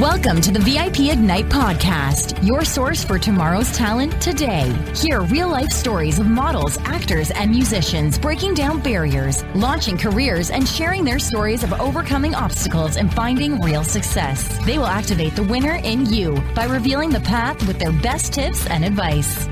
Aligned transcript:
Welcome 0.00 0.42
to 0.42 0.52
the 0.52 0.58
VIP 0.58 1.10
Ignite 1.10 1.46
podcast, 1.46 2.46
your 2.46 2.66
source 2.66 3.02
for 3.02 3.18
tomorrow's 3.18 3.72
talent 3.74 4.20
today. 4.20 4.70
Hear 4.94 5.22
real 5.22 5.48
life 5.48 5.70
stories 5.70 6.18
of 6.18 6.26
models, 6.26 6.76
actors, 6.84 7.30
and 7.30 7.50
musicians 7.50 8.18
breaking 8.18 8.52
down 8.52 8.82
barriers, 8.82 9.42
launching 9.54 9.96
careers, 9.96 10.50
and 10.50 10.68
sharing 10.68 11.02
their 11.02 11.18
stories 11.18 11.64
of 11.64 11.72
overcoming 11.80 12.34
obstacles 12.34 12.98
and 12.98 13.10
finding 13.14 13.58
real 13.62 13.82
success. 13.82 14.58
They 14.66 14.76
will 14.76 14.86
activate 14.86 15.34
the 15.34 15.44
winner 15.44 15.76
in 15.76 16.04
you 16.04 16.42
by 16.54 16.66
revealing 16.66 17.08
the 17.08 17.20
path 17.20 17.66
with 17.66 17.78
their 17.78 17.92
best 17.92 18.34
tips 18.34 18.66
and 18.66 18.84
advice. 18.84 19.46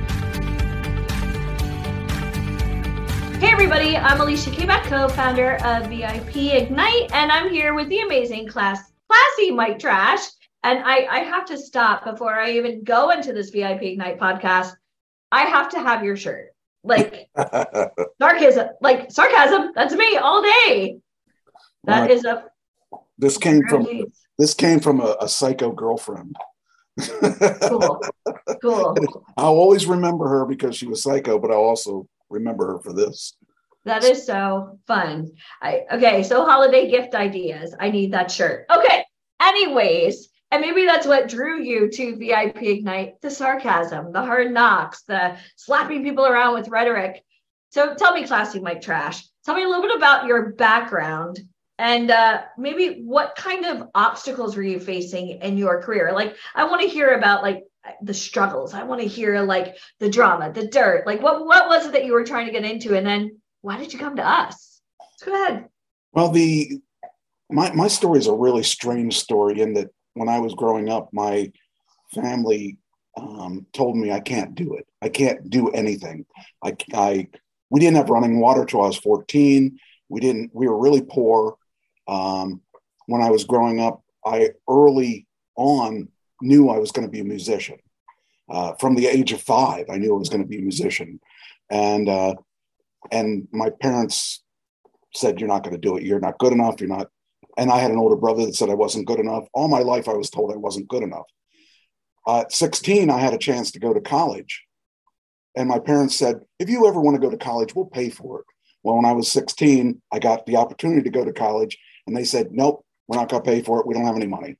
Hey 3.40 3.50
everybody, 3.50 3.96
I'm 3.96 4.20
Alicia 4.20 4.50
Kback, 4.50 4.82
co-founder 4.82 5.56
of 5.64 5.88
VIP 5.88 6.36
Ignite, 6.52 7.10
and 7.14 7.32
I'm 7.32 7.48
here 7.48 7.72
with 7.72 7.88
the 7.88 8.00
amazing 8.00 8.46
class 8.46 8.90
classy 9.08 9.50
Mike 9.50 9.78
Trash. 9.78 10.26
And 10.62 10.82
I, 10.82 11.06
I 11.06 11.18
have 11.18 11.44
to 11.46 11.58
stop 11.58 12.04
before 12.04 12.34
I 12.34 12.52
even 12.52 12.84
go 12.84 13.10
into 13.10 13.32
this 13.32 13.50
VIP 13.50 13.82
Ignite 13.82 14.18
podcast. 14.18 14.72
I 15.30 15.42
have 15.42 15.68
to 15.70 15.78
have 15.78 16.04
your 16.04 16.16
shirt. 16.16 16.54
Like 16.82 17.28
sarcasm, 18.20 18.68
like 18.80 19.10
sarcasm. 19.10 19.72
That's 19.74 19.94
me 19.94 20.16
all 20.16 20.42
day. 20.42 20.98
That 21.84 22.10
is 22.10 22.24
a 22.24 22.44
this 23.18 23.38
came 23.38 23.62
from 23.68 23.86
this 24.38 24.54
came 24.54 24.80
from 24.80 25.00
a, 25.00 25.16
a 25.20 25.28
psycho 25.28 25.72
girlfriend. 25.72 26.36
cool. 27.68 28.00
Cool. 28.62 28.96
I'll 29.36 29.52
always 29.52 29.84
remember 29.84 30.26
her 30.26 30.46
because 30.46 30.74
she 30.74 30.86
was 30.86 31.02
psycho, 31.02 31.38
but 31.38 31.50
I'll 31.50 31.58
also 31.58 32.08
remember 32.30 32.66
her 32.66 32.78
for 32.78 32.94
this. 32.94 33.36
That 33.84 34.04
is 34.04 34.24
so 34.24 34.78
fun. 34.86 35.32
I 35.60 35.82
okay, 35.92 36.22
so 36.22 36.44
holiday 36.44 36.90
gift 36.90 37.14
ideas. 37.14 37.74
I 37.78 37.90
need 37.90 38.12
that 38.12 38.30
shirt. 38.30 38.66
Okay. 38.74 39.04
Anyways, 39.40 40.28
and 40.50 40.60
maybe 40.60 40.86
that's 40.86 41.06
what 41.06 41.28
drew 41.28 41.60
you 41.60 41.90
to 41.90 42.16
VIP 42.16 42.62
Ignite 42.62 43.20
the 43.20 43.30
sarcasm, 43.30 44.12
the 44.12 44.22
hard 44.22 44.52
knocks, 44.52 45.02
the 45.02 45.36
slapping 45.56 46.02
people 46.02 46.24
around 46.24 46.54
with 46.54 46.68
rhetoric. 46.68 47.22
So 47.70 47.94
tell 47.94 48.14
me, 48.14 48.26
classy 48.26 48.60
Mike 48.60 48.80
Trash, 48.80 49.26
tell 49.44 49.54
me 49.54 49.64
a 49.64 49.68
little 49.68 49.82
bit 49.82 49.96
about 49.96 50.26
your 50.26 50.52
background 50.52 51.40
and 51.78 52.10
uh, 52.10 52.42
maybe 52.56 53.02
what 53.02 53.34
kind 53.36 53.64
of 53.64 53.88
obstacles 53.94 54.56
were 54.56 54.62
you 54.62 54.78
facing 54.78 55.42
in 55.42 55.58
your 55.58 55.82
career? 55.82 56.12
Like, 56.12 56.36
I 56.54 56.64
want 56.64 56.82
to 56.82 56.88
hear 56.88 57.14
about 57.14 57.42
like 57.42 57.64
the 58.00 58.14
struggles. 58.14 58.74
I 58.74 58.84
want 58.84 59.00
to 59.00 59.08
hear 59.08 59.42
like 59.42 59.76
the 59.98 60.08
drama, 60.08 60.52
the 60.52 60.68
dirt. 60.68 61.06
Like, 61.06 61.20
what 61.20 61.44
what 61.44 61.68
was 61.68 61.86
it 61.86 61.92
that 61.92 62.04
you 62.04 62.12
were 62.12 62.24
trying 62.24 62.46
to 62.46 62.52
get 62.52 62.64
into, 62.64 62.96
and 62.96 63.06
then 63.06 63.40
why 63.64 63.78
did 63.78 63.94
you 63.94 63.98
come 63.98 64.16
to 64.16 64.28
us? 64.28 64.82
Go 65.24 65.32
ahead. 65.32 65.70
Well, 66.12 66.28
the 66.28 66.82
my 67.50 67.72
my 67.72 67.88
story 67.88 68.18
is 68.18 68.26
a 68.26 68.34
really 68.34 68.62
strange 68.62 69.18
story 69.18 69.58
in 69.58 69.72
that 69.74 69.88
when 70.12 70.28
I 70.28 70.38
was 70.38 70.52
growing 70.54 70.90
up, 70.90 71.08
my 71.14 71.50
family 72.14 72.76
um, 73.16 73.66
told 73.72 73.96
me 73.96 74.12
I 74.12 74.20
can't 74.20 74.54
do 74.54 74.74
it. 74.74 74.86
I 75.00 75.08
can't 75.08 75.48
do 75.48 75.70
anything. 75.70 76.26
I, 76.62 76.76
I 76.92 77.28
we 77.70 77.80
didn't 77.80 77.96
have 77.96 78.10
running 78.10 78.38
water 78.38 78.66
till 78.66 78.82
I 78.82 78.86
was 78.86 78.98
14. 78.98 79.78
We 80.10 80.20
didn't. 80.20 80.50
We 80.52 80.68
were 80.68 80.78
really 80.78 81.02
poor. 81.02 81.56
Um, 82.06 82.60
when 83.06 83.22
I 83.22 83.30
was 83.30 83.44
growing 83.44 83.80
up, 83.80 84.02
I 84.26 84.50
early 84.68 85.26
on 85.56 86.08
knew 86.42 86.68
I 86.68 86.78
was 86.78 86.92
going 86.92 87.06
to 87.06 87.10
be 87.10 87.20
a 87.20 87.24
musician. 87.24 87.78
Uh, 88.46 88.74
from 88.74 88.94
the 88.94 89.06
age 89.06 89.32
of 89.32 89.40
five, 89.40 89.86
I 89.88 89.96
knew 89.96 90.14
I 90.14 90.18
was 90.18 90.28
going 90.28 90.42
to 90.42 90.48
be 90.48 90.58
a 90.58 90.62
musician, 90.62 91.18
and 91.70 92.10
uh, 92.10 92.34
and 93.10 93.46
my 93.52 93.70
parents 93.80 94.42
said 95.14 95.40
you're 95.40 95.48
not 95.48 95.62
going 95.62 95.74
to 95.74 95.80
do 95.80 95.96
it. 95.96 96.02
You're 96.02 96.20
not 96.20 96.38
good 96.38 96.52
enough. 96.52 96.80
You're 96.80 96.88
not 96.88 97.08
and 97.56 97.70
i 97.70 97.78
had 97.78 97.90
an 97.90 97.98
older 97.98 98.16
brother 98.16 98.44
that 98.44 98.54
said 98.54 98.70
i 98.70 98.74
wasn't 98.74 99.06
good 99.06 99.20
enough. 99.20 99.44
All 99.52 99.68
my 99.68 99.80
life 99.80 100.08
i 100.08 100.14
was 100.14 100.30
told 100.30 100.52
i 100.52 100.56
wasn't 100.56 100.88
good 100.88 101.02
enough. 101.02 101.26
Uh, 102.26 102.40
at 102.40 102.52
16 102.52 103.10
i 103.10 103.18
had 103.18 103.34
a 103.34 103.38
chance 103.38 103.70
to 103.72 103.80
go 103.80 103.92
to 103.94 104.00
college. 104.00 104.62
And 105.56 105.68
my 105.68 105.78
parents 105.78 106.16
said 106.16 106.40
if 106.58 106.68
you 106.68 106.86
ever 106.86 107.00
want 107.00 107.14
to 107.14 107.20
go 107.20 107.30
to 107.30 107.36
college 107.36 107.74
we'll 107.74 107.86
pay 107.86 108.10
for 108.10 108.40
it. 108.40 108.46
Well 108.82 108.96
when 108.96 109.04
i 109.04 109.12
was 109.12 109.30
16 109.30 110.00
i 110.12 110.18
got 110.18 110.46
the 110.46 110.56
opportunity 110.56 111.02
to 111.02 111.10
go 111.10 111.24
to 111.24 111.32
college 111.32 111.78
and 112.06 112.16
they 112.16 112.24
said 112.24 112.52
nope 112.52 112.84
we're 113.06 113.18
not 113.18 113.28
going 113.28 113.42
to 113.42 113.50
pay 113.50 113.62
for 113.62 113.80
it. 113.80 113.86
We 113.86 113.92
don't 113.92 114.06
have 114.06 114.16
any 114.16 114.26
money. 114.26 114.56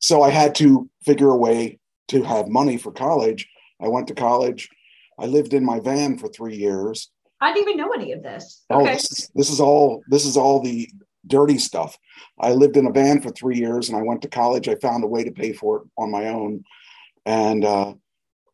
So 0.00 0.22
i 0.22 0.30
had 0.30 0.54
to 0.56 0.88
figure 1.04 1.30
a 1.30 1.36
way 1.36 1.78
to 2.08 2.22
have 2.22 2.48
money 2.48 2.76
for 2.76 2.92
college. 2.92 3.48
I 3.80 3.88
went 3.88 4.08
to 4.08 4.14
college. 4.14 4.68
I 5.18 5.26
lived 5.26 5.54
in 5.54 5.64
my 5.64 5.80
van 5.80 6.18
for 6.18 6.28
three 6.28 6.56
years 6.56 7.10
I 7.40 7.52
didn't 7.52 7.70
even 7.70 7.78
know 7.78 7.92
any 7.92 8.12
of 8.12 8.22
this. 8.22 8.64
Oh, 8.70 8.82
okay. 8.82 8.90
Oh, 8.90 8.94
this, 8.94 9.10
is, 9.10 9.30
this 9.34 9.50
is 9.50 9.60
all 9.60 10.02
this 10.08 10.26
is 10.26 10.36
all 10.36 10.60
the 10.60 10.88
dirty 11.26 11.58
stuff. 11.58 11.96
I 12.38 12.52
lived 12.52 12.76
in 12.76 12.86
a 12.86 12.92
van 12.92 13.20
for 13.20 13.30
three 13.30 13.56
years, 13.56 13.88
and 13.88 13.98
I 13.98 14.02
went 14.02 14.22
to 14.22 14.28
college. 14.28 14.68
I 14.68 14.74
found 14.76 15.04
a 15.04 15.08
way 15.08 15.24
to 15.24 15.30
pay 15.30 15.52
for 15.52 15.78
it 15.78 15.82
on 15.96 16.10
my 16.10 16.28
own, 16.28 16.64
and 17.24 17.64
uh, 17.64 17.94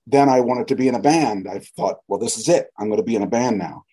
then 0.06 0.28
I 0.28 0.41
wanted 0.41 0.69
to 0.69 0.76
be 0.76 0.88
in 0.88 0.94
a 0.94 1.00
band. 1.00 1.48
I 1.48 1.60
thought, 1.76 1.98
well, 2.06 2.20
this 2.20 2.38
is 2.38 2.48
it. 2.48 2.69
I'm 2.78 2.86
going 2.86 2.98
to 2.98 3.04
be 3.04 3.16
in 3.16 3.22
a 3.22 3.28
band 3.28 3.58
now. 3.58 3.84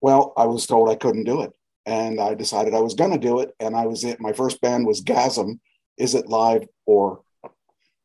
Well, 0.00 0.32
I 0.36 0.46
was 0.46 0.66
told 0.66 0.88
I 0.88 0.94
couldn't 0.94 1.24
do 1.24 1.42
it, 1.42 1.52
and 1.86 2.20
I 2.20 2.34
decided 2.34 2.74
I 2.74 2.80
was 2.80 2.94
going 2.94 3.12
to 3.12 3.18
do 3.18 3.40
it. 3.40 3.54
And 3.58 3.76
I 3.76 3.86
was 3.86 4.04
in 4.04 4.16
my 4.20 4.32
first 4.32 4.60
band 4.60 4.86
was 4.86 5.02
Gasm. 5.02 5.58
Is 5.98 6.14
it 6.14 6.28
live 6.28 6.66
or? 6.86 7.22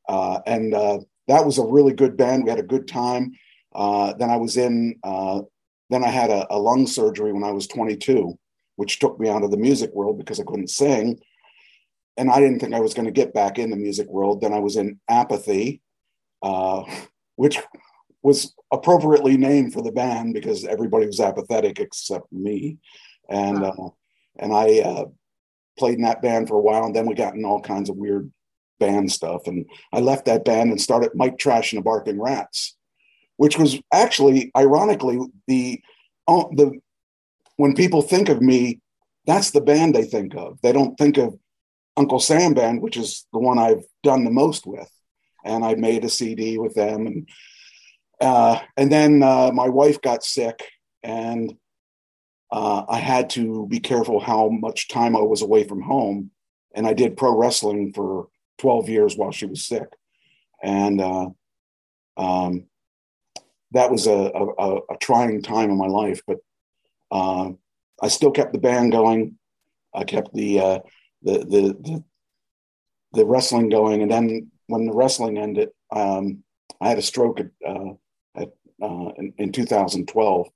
Uh, 0.08 0.40
and 0.46 0.74
uh, 0.74 1.00
that 1.28 1.46
was 1.46 1.58
a 1.58 1.66
really 1.66 1.94
good 1.94 2.16
band. 2.18 2.44
We 2.44 2.52
had 2.52 2.60
a 2.60 2.64
good 2.64 2.88
time. 2.88 3.34
Uh, 3.76 4.14
then 4.14 4.30
I 4.30 4.38
was 4.38 4.56
in, 4.56 4.98
uh, 5.04 5.42
then 5.90 6.04
I 6.04 6.08
had 6.08 6.30
a, 6.30 6.48
a, 6.50 6.58
lung 6.58 6.88
surgery 6.88 7.34
when 7.34 7.44
I 7.44 7.52
was 7.52 7.68
22, 7.68 8.40
which 8.78 9.00
took 9.00 9.20
me 9.20 9.28
out 9.28 9.44
of 9.44 9.52
the 9.52 9.58
music 9.58 9.94
world 9.94 10.18
because 10.18 10.40
I 10.40 10.46
couldn't 10.46 10.70
sing. 10.70 11.20
And 12.16 12.32
I 12.32 12.40
didn't 12.40 12.60
think 12.60 12.74
I 12.74 12.80
was 12.80 12.94
going 12.94 13.06
to 13.06 13.12
get 13.12 13.34
back 13.34 13.60
in 13.60 13.70
the 13.70 13.76
music 13.76 14.08
world. 14.08 14.40
Then 14.40 14.54
I 14.54 14.60
was 14.60 14.78
in 14.78 15.00
apathy, 15.10 15.82
uh, 16.42 16.84
which 17.36 17.60
was 18.24 18.56
appropriately 18.72 19.36
named 19.36 19.74
for 19.74 19.82
the 19.82 19.92
band 19.92 20.34
because 20.34 20.64
everybody 20.64 21.06
was 21.06 21.20
apathetic 21.20 21.80
except 21.80 22.32
me. 22.32 22.78
And, 23.30 23.62
uh, 23.62 23.90
and 24.40 24.54
I 24.54 24.80
uh, 24.80 25.06
played 25.78 25.96
in 25.96 26.04
that 26.04 26.22
band 26.22 26.48
for 26.48 26.56
a 26.56 26.62
while. 26.62 26.86
And 26.86 26.96
then 26.96 27.08
we 27.08 27.14
got 27.14 27.36
in 27.36 27.44
all 27.44 27.60
kinds 27.60 27.90
of 27.90 27.98
weird 27.98 28.32
band 28.80 29.12
stuff. 29.12 29.48
And 29.48 29.66
I 29.92 30.00
left 30.00 30.26
that 30.26 30.46
band 30.46 30.72
and 30.72 30.80
started 30.80 31.12
Mike 31.14 31.38
Trash 31.38 31.74
and 31.74 31.80
the 31.80 31.84
Barking 31.84 32.22
Rats 32.22 32.75
which 33.38 33.58
was 33.58 33.80
actually 33.92 34.52
ironically 34.56 35.20
the 35.48 35.82
uh, 36.28 36.46
the 36.54 36.80
when 37.58 37.74
people 37.74 38.02
think 38.02 38.30
of 38.30 38.42
me, 38.42 38.82
that's 39.26 39.52
the 39.52 39.62
band 39.62 39.96
they 39.96 40.04
think 40.04 40.36
of. 40.36 40.60
They 40.62 40.72
don't 40.72 40.98
think 40.98 41.18
of 41.18 41.38
Uncle 41.98 42.20
Sam 42.20 42.54
Band, 42.54 42.82
which 42.82 42.98
is 42.98 43.26
the 43.32 43.40
one 43.40 43.58
I've 43.58 43.84
done 44.04 44.24
the 44.24 44.32
most 44.32 44.66
with, 44.66 44.90
and 45.44 45.64
I 45.64 45.76
made 45.76 46.04
a 46.04 46.10
CD 46.10 46.58
with 46.58 46.76
them, 46.76 47.08
and 47.08 47.30
uh, 48.20 48.60
and 48.78 48.92
then 48.92 49.24
uh, 49.24 49.52
my 49.54 49.70
wife 49.70 50.02
got 50.02 50.24
sick, 50.24 50.64
and 51.04 51.54
uh, 52.52 52.84
I 52.88 53.00
had 53.00 53.30
to 53.32 53.68
be 53.68 53.80
careful 53.80 54.20
how 54.20 54.50
much 54.50 54.88
time 54.88 55.16
I 55.16 55.22
was 55.22 55.42
away 55.42 55.64
from 55.64 55.82
home, 55.82 56.32
and 56.74 56.88
I 56.88 56.94
did 56.94 57.18
pro 57.18 57.36
wrestling 57.36 57.94
for 57.94 58.28
twelve 58.58 58.90
years 58.90 59.16
while 59.16 59.32
she 59.32 59.46
was 59.46 59.66
sick, 59.66 59.88
and 60.62 61.02
uh, 61.02 61.30
um, 62.18 62.66
that 63.76 63.92
was 63.92 64.08
a, 64.08 64.12
a, 64.12 64.76
a, 64.78 64.98
trying 65.00 65.42
time 65.42 65.70
in 65.70 65.78
my 65.78 65.88
life, 65.88 66.22
but 66.26 66.38
uh, 67.12 67.52
I 68.02 68.08
still 68.08 68.32
kept 68.32 68.54
the 68.54 68.60
band 68.60 68.92
going. 68.92 69.38
I 69.94 70.04
kept 70.04 70.34
the, 70.34 70.60
uh, 70.60 70.80
the, 71.22 71.40
the, 71.40 71.62
the, 71.82 72.04
the, 73.14 73.26
wrestling 73.26 73.70
going. 73.70 74.02
And 74.02 74.12
then 74.12 74.52
when 74.68 74.86
the 74.86 74.94
wrestling 74.94 75.38
ended, 75.38 75.70
um, 75.92 76.44
I 76.82 76.90
had 76.90 76.98
a 76.98 77.02
stroke 77.02 77.40
at, 77.40 77.48
uh, 77.66 77.94
at 78.36 78.50
uh, 78.82 79.10
in, 79.18 79.34
in 79.38 79.52
2012, 79.52 80.48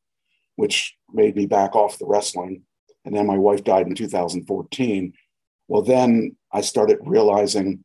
which 0.55 0.95
made 1.11 1.35
me 1.35 1.45
back 1.45 1.75
off 1.75 1.99
the 1.99 2.05
wrestling. 2.05 2.63
And 3.05 3.15
then 3.15 3.25
my 3.25 3.37
wife 3.37 3.63
died 3.63 3.87
in 3.87 3.95
2014. 3.95 5.13
Well, 5.67 5.81
then 5.81 6.35
I 6.51 6.61
started 6.61 6.97
realizing 7.01 7.83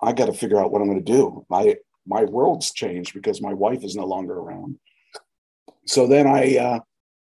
I 0.00 0.12
got 0.12 0.26
to 0.26 0.32
figure 0.32 0.60
out 0.60 0.70
what 0.70 0.82
I'm 0.82 0.88
going 0.88 1.04
to 1.04 1.12
do. 1.12 1.46
I, 1.50 1.76
my 2.06 2.24
world's 2.24 2.72
changed 2.72 3.14
because 3.14 3.40
my 3.40 3.54
wife 3.54 3.84
is 3.84 3.96
no 3.96 4.04
longer 4.04 4.34
around. 4.34 4.78
So 5.86 6.06
then 6.06 6.26
I 6.26 6.56
uh, 6.56 6.80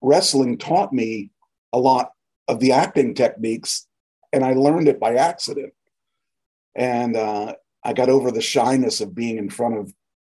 wrestling 0.00 0.58
taught 0.58 0.92
me 0.92 1.30
a 1.72 1.78
lot 1.78 2.12
of 2.48 2.60
the 2.60 2.72
acting 2.72 3.14
techniques, 3.14 3.86
and 4.32 4.44
I 4.44 4.52
learned 4.52 4.88
it 4.88 5.00
by 5.00 5.14
accident. 5.14 5.72
And 6.74 7.16
uh, 7.16 7.54
I 7.82 7.92
got 7.92 8.10
over 8.10 8.30
the 8.30 8.40
shyness 8.40 9.00
of 9.00 9.14
being 9.14 9.38
in 9.38 9.48
front 9.48 9.78
of 9.78 9.92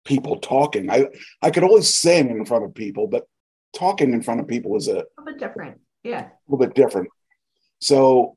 people 0.04 0.38
talking. 0.38 0.90
I 0.90 1.08
I 1.42 1.50
could 1.50 1.62
always 1.62 1.92
sing 1.92 2.30
in 2.30 2.44
front 2.44 2.64
of 2.64 2.74
people, 2.74 3.06
but 3.06 3.26
talking 3.74 4.12
in 4.12 4.22
front 4.22 4.40
of 4.40 4.48
people 4.48 4.70
was 4.70 4.88
a, 4.88 5.04
a 5.18 5.22
bit 5.24 5.38
different. 5.38 5.80
Yeah, 6.02 6.22
a 6.22 6.32
little 6.48 6.66
bit 6.66 6.74
different. 6.74 7.08
So 7.80 8.36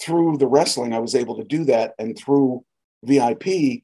through 0.00 0.38
the 0.38 0.46
wrestling, 0.46 0.94
I 0.94 0.98
was 0.98 1.14
able 1.14 1.36
to 1.36 1.44
do 1.44 1.64
that, 1.64 1.94
and 1.98 2.16
through 2.16 2.64
VIP, 3.04 3.82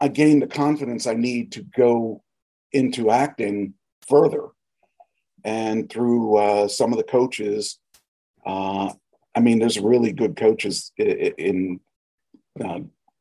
I 0.00 0.08
gained 0.08 0.42
the 0.42 0.46
confidence 0.46 1.06
I 1.06 1.14
need 1.14 1.52
to 1.52 1.62
go 1.62 2.22
into 2.72 3.10
acting 3.10 3.74
further 4.08 4.48
and 5.44 5.90
through 5.90 6.36
uh, 6.36 6.68
some 6.68 6.92
of 6.92 6.98
the 6.98 7.04
coaches. 7.04 7.78
Uh, 8.44 8.92
I 9.34 9.40
mean, 9.40 9.58
there's 9.58 9.78
really 9.78 10.12
good 10.12 10.36
coaches 10.36 10.92
in, 10.96 11.06
in 11.38 11.80
uh, 12.64 12.80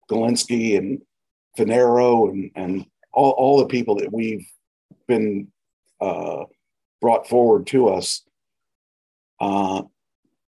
Galinsky 0.09 0.77
and 0.77 1.01
Funaro 1.57 2.29
and 2.29 2.51
and 2.55 2.85
all, 3.13 3.31
all 3.31 3.59
the 3.59 3.67
people 3.67 3.95
that 3.95 4.11
we've 4.11 4.47
been 5.07 5.47
uh, 6.01 6.45
brought 7.01 7.27
forward 7.27 7.67
to 7.67 7.89
us. 7.89 8.23
Uh, 9.39 9.83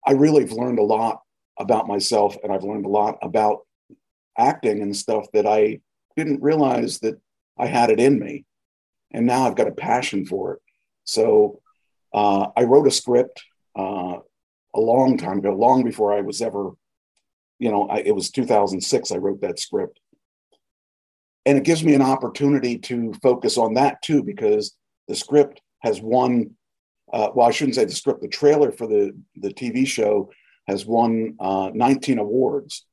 I 0.06 0.12
really 0.12 0.42
have 0.42 0.54
learned 0.54 0.80
a 0.80 0.84
lot 0.84 1.22
about 1.60 1.88
myself, 1.88 2.38
and 2.44 2.52
I've 2.52 2.64
learned 2.64 2.86
a 2.86 2.90
lot 2.90 3.18
about 3.22 3.60
acting 4.38 4.82
and 4.82 4.96
stuff 4.96 5.26
that 5.34 5.46
I 5.46 5.80
didn't 6.16 6.42
realize 6.42 7.00
that 7.00 7.20
I 7.58 7.68
had 7.68 7.90
it 7.90 8.00
in 8.00 8.20
me, 8.20 8.46
and 9.12 9.26
now 9.26 9.46
I've 9.46 9.56
got 9.56 9.68
a 9.68 9.72
passion 9.72 10.26
for 10.26 10.54
it. 10.54 10.62
So 11.08 11.62
uh, 12.14 12.48
I 12.56 12.64
wrote 12.64 12.86
a 12.86 12.92
script 12.92 13.42
uh, 13.78 14.18
a 14.76 14.80
long 14.80 15.18
time 15.18 15.40
ago, 15.40 15.56
long 15.56 15.84
before 15.84 16.14
I 16.14 16.22
was 16.22 16.42
ever, 16.42 16.72
you 17.60 17.72
know, 17.72 17.88
I, 17.88 18.00
it 18.00 18.14
was 18.14 18.30
2006. 18.30 19.12
I 19.12 19.18
wrote 19.18 19.42
that 19.42 19.60
script, 19.60 20.00
and 21.46 21.58
it 21.58 21.64
gives 21.64 21.84
me 21.84 21.96
an 21.96 22.02
opportunity 22.02 22.78
to 22.80 23.14
focus 23.24 23.58
on 23.58 23.74
that 23.76 24.02
too, 24.02 24.22
because 24.22 24.76
the 25.08 25.16
script 25.16 25.62
has 25.80 26.02
won. 26.02 26.52
Uh, 27.12 27.30
well, 27.34 27.48
I 27.48 27.52
shouldn't 27.52 27.76
say 27.76 27.86
the 27.86 27.92
script. 27.92 28.22
The 28.22 28.28
trailer 28.28 28.72
for 28.72 28.86
the 28.86 29.18
the 29.38 29.54
TV 29.54 29.88
show 29.88 30.30
has 30.68 30.86
won 30.86 31.38
uh, 31.40 31.72
19 31.74 32.20
awards, 32.20 32.86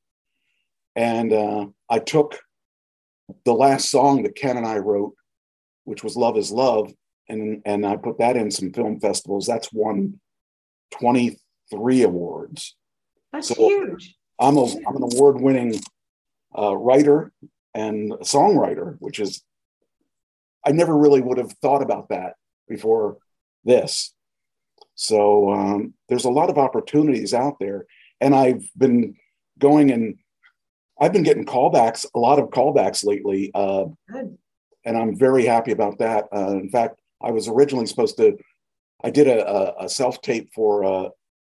and 0.95 1.33
uh, 1.33 1.65
I 1.89 1.99
took 1.99 2.39
the 3.43 3.53
last 3.53 3.89
song 3.91 4.23
that 4.23 4.35
Ken 4.35 4.55
and 4.55 4.65
I 4.65 4.77
wrote, 4.77 5.15
which 5.83 6.01
was 6.01 6.15
"Love 6.15 6.37
Is 6.37 6.51
Love," 6.51 6.93
and 7.27 7.61
and 7.65 7.85
I 7.85 7.95
put 7.97 8.19
that 8.19 8.37
in 8.37 8.51
some 8.51 8.71
film 8.71 8.99
festivals. 8.99 9.45
That's 9.45 9.71
won 9.71 10.19
23 10.99 12.03
awards. 12.03 12.75
That's 13.33 13.49
so 13.49 13.55
huge. 13.55 14.15
I'm 14.39 14.57
a 14.57 14.65
I'm 14.65 14.95
an 14.95 15.09
award 15.13 15.41
winning 15.41 15.79
uh, 16.57 16.75
writer 16.75 17.31
and 17.73 18.11
songwriter, 18.23 18.95
which 18.99 19.19
is 19.19 19.43
I 20.65 20.71
never 20.71 20.97
really 20.97 21.21
would 21.21 21.37
have 21.37 21.51
thought 21.61 21.81
about 21.81 22.09
that 22.09 22.35
before 22.67 23.17
this. 23.63 24.13
So 24.95 25.51
um, 25.51 25.93
there's 26.09 26.25
a 26.25 26.29
lot 26.29 26.49
of 26.49 26.57
opportunities 26.57 27.33
out 27.33 27.57
there, 27.59 27.85
and 28.21 28.33
I've 28.33 28.67
been 28.77 29.15
going 29.59 29.91
and 29.91 30.17
I've 30.99 31.11
been 31.11 31.23
getting 31.23 31.45
callbacks, 31.45 32.05
a 32.15 32.19
lot 32.19 32.39
of 32.39 32.49
callbacks 32.49 33.05
lately, 33.05 33.51
uh, 33.53 33.85
and 34.85 34.97
I'm 34.97 35.17
very 35.17 35.45
happy 35.45 35.71
about 35.71 35.99
that. 35.99 36.25
Uh, 36.33 36.51
in 36.51 36.69
fact, 36.69 36.99
I 37.21 37.31
was 37.31 37.47
originally 37.47 37.85
supposed 37.85 38.17
to. 38.17 38.37
I 39.03 39.09
did 39.09 39.27
a, 39.27 39.47
a, 39.47 39.85
a 39.85 39.89
self 39.89 40.21
tape 40.21 40.49
for 40.53 40.83
a 40.83 41.09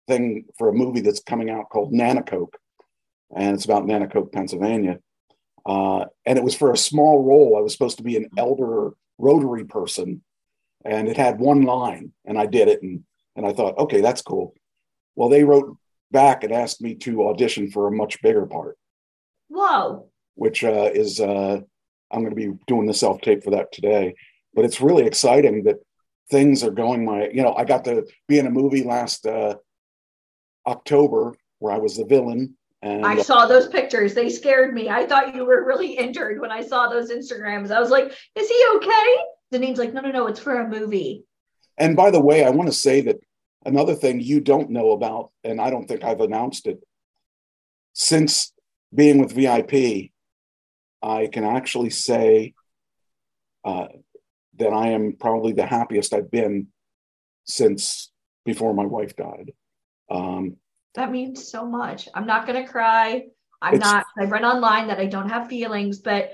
thing 0.08 0.46
for 0.58 0.68
a 0.68 0.74
movie 0.74 1.00
that's 1.00 1.22
coming 1.22 1.50
out 1.50 1.70
called 1.70 1.92
Nanticoke, 1.92 2.54
and 3.34 3.54
it's 3.54 3.64
about 3.64 3.84
Nanticoke, 3.84 4.32
Pennsylvania. 4.32 4.98
Uh, 5.66 6.06
and 6.26 6.36
it 6.38 6.44
was 6.44 6.54
for 6.54 6.72
a 6.72 6.76
small 6.76 7.24
role. 7.24 7.56
I 7.56 7.60
was 7.60 7.72
supposed 7.72 7.96
to 7.98 8.04
be 8.04 8.16
an 8.16 8.28
elder 8.36 8.90
Rotary 9.18 9.64
person, 9.64 10.22
and 10.84 11.08
it 11.08 11.16
had 11.16 11.38
one 11.38 11.62
line, 11.62 12.12
and 12.24 12.38
I 12.38 12.46
did 12.46 12.68
it, 12.68 12.82
and 12.82 13.04
and 13.36 13.46
I 13.46 13.52
thought, 13.52 13.78
okay, 13.78 14.00
that's 14.00 14.22
cool. 14.22 14.54
Well, 15.16 15.28
they 15.28 15.44
wrote 15.44 15.76
back 16.10 16.44
and 16.44 16.52
asked 16.52 16.80
me 16.80 16.94
to 16.96 17.28
audition 17.28 17.70
for 17.70 17.88
a 17.88 17.92
much 17.92 18.20
bigger 18.22 18.46
part. 18.46 18.76
Whoa! 19.48 20.08
Which 20.34 20.64
uh, 20.64 20.90
is 20.92 21.20
uh, 21.20 21.60
I'm 22.10 22.20
going 22.20 22.30
to 22.30 22.36
be 22.36 22.56
doing 22.66 22.86
the 22.86 22.94
self 22.94 23.20
tape 23.20 23.42
for 23.44 23.50
that 23.50 23.72
today, 23.72 24.14
but 24.54 24.64
it's 24.64 24.80
really 24.80 25.04
exciting 25.06 25.64
that 25.64 25.76
things 26.30 26.64
are 26.64 26.70
going 26.70 27.04
my 27.04 27.28
you 27.28 27.42
know 27.42 27.54
i 27.54 27.64
got 27.64 27.84
to 27.84 28.06
be 28.28 28.38
in 28.38 28.46
a 28.46 28.50
movie 28.50 28.82
last 28.82 29.26
uh 29.26 29.54
october 30.66 31.34
where 31.58 31.72
i 31.72 31.78
was 31.78 31.96
the 31.96 32.04
villain 32.04 32.56
and 32.82 33.04
i 33.04 33.20
saw 33.20 33.46
those 33.46 33.68
pictures. 33.68 34.12
They 34.14 34.28
scared 34.28 34.74
me. 34.74 34.90
I 34.90 35.06
thought 35.06 35.34
you 35.34 35.46
were 35.46 35.64
really 35.64 35.92
injured 35.92 36.40
when 36.40 36.50
i 36.50 36.62
saw 36.62 36.88
those 36.88 37.10
instagrams. 37.10 37.70
I 37.70 37.80
was 37.80 37.90
like 37.90 38.12
is 38.34 38.48
he 38.48 38.66
okay? 38.76 39.16
Deneen's 39.52 39.78
like 39.78 39.94
no 39.94 40.00
no 40.00 40.10
no 40.10 40.26
it's 40.26 40.40
for 40.40 40.60
a 40.60 40.68
movie. 40.68 41.24
And 41.78 41.96
by 41.96 42.10
the 42.10 42.20
way 42.20 42.44
i 42.44 42.50
want 42.50 42.68
to 42.68 42.76
say 42.76 43.00
that 43.02 43.16
another 43.64 43.94
thing 43.94 44.20
you 44.20 44.40
don't 44.40 44.70
know 44.70 44.92
about 44.92 45.30
and 45.42 45.60
i 45.60 45.70
don't 45.70 45.86
think 45.86 46.04
i've 46.04 46.20
announced 46.20 46.66
it 46.66 46.82
since 47.92 48.52
being 48.94 49.18
with 49.18 49.32
vip 49.32 49.72
i 51.02 51.26
can 51.26 51.44
actually 51.44 51.90
say 51.90 52.54
uh, 53.64 53.86
that 54.58 54.70
I 54.70 54.88
am 54.88 55.16
probably 55.18 55.52
the 55.52 55.66
happiest 55.66 56.12
I've 56.12 56.30
been 56.30 56.68
since 57.44 58.10
before 58.44 58.74
my 58.74 58.86
wife 58.86 59.16
died. 59.16 59.52
Um, 60.10 60.56
that 60.94 61.10
means 61.10 61.48
so 61.48 61.66
much. 61.66 62.08
I'm 62.14 62.26
not 62.26 62.46
going 62.46 62.64
to 62.64 62.70
cry. 62.70 63.24
I'm 63.60 63.78
not, 63.78 64.04
I've 64.18 64.30
read 64.30 64.44
online 64.44 64.88
that 64.88 64.98
I 64.98 65.06
don't 65.06 65.30
have 65.30 65.48
feelings, 65.48 66.00
but 66.00 66.32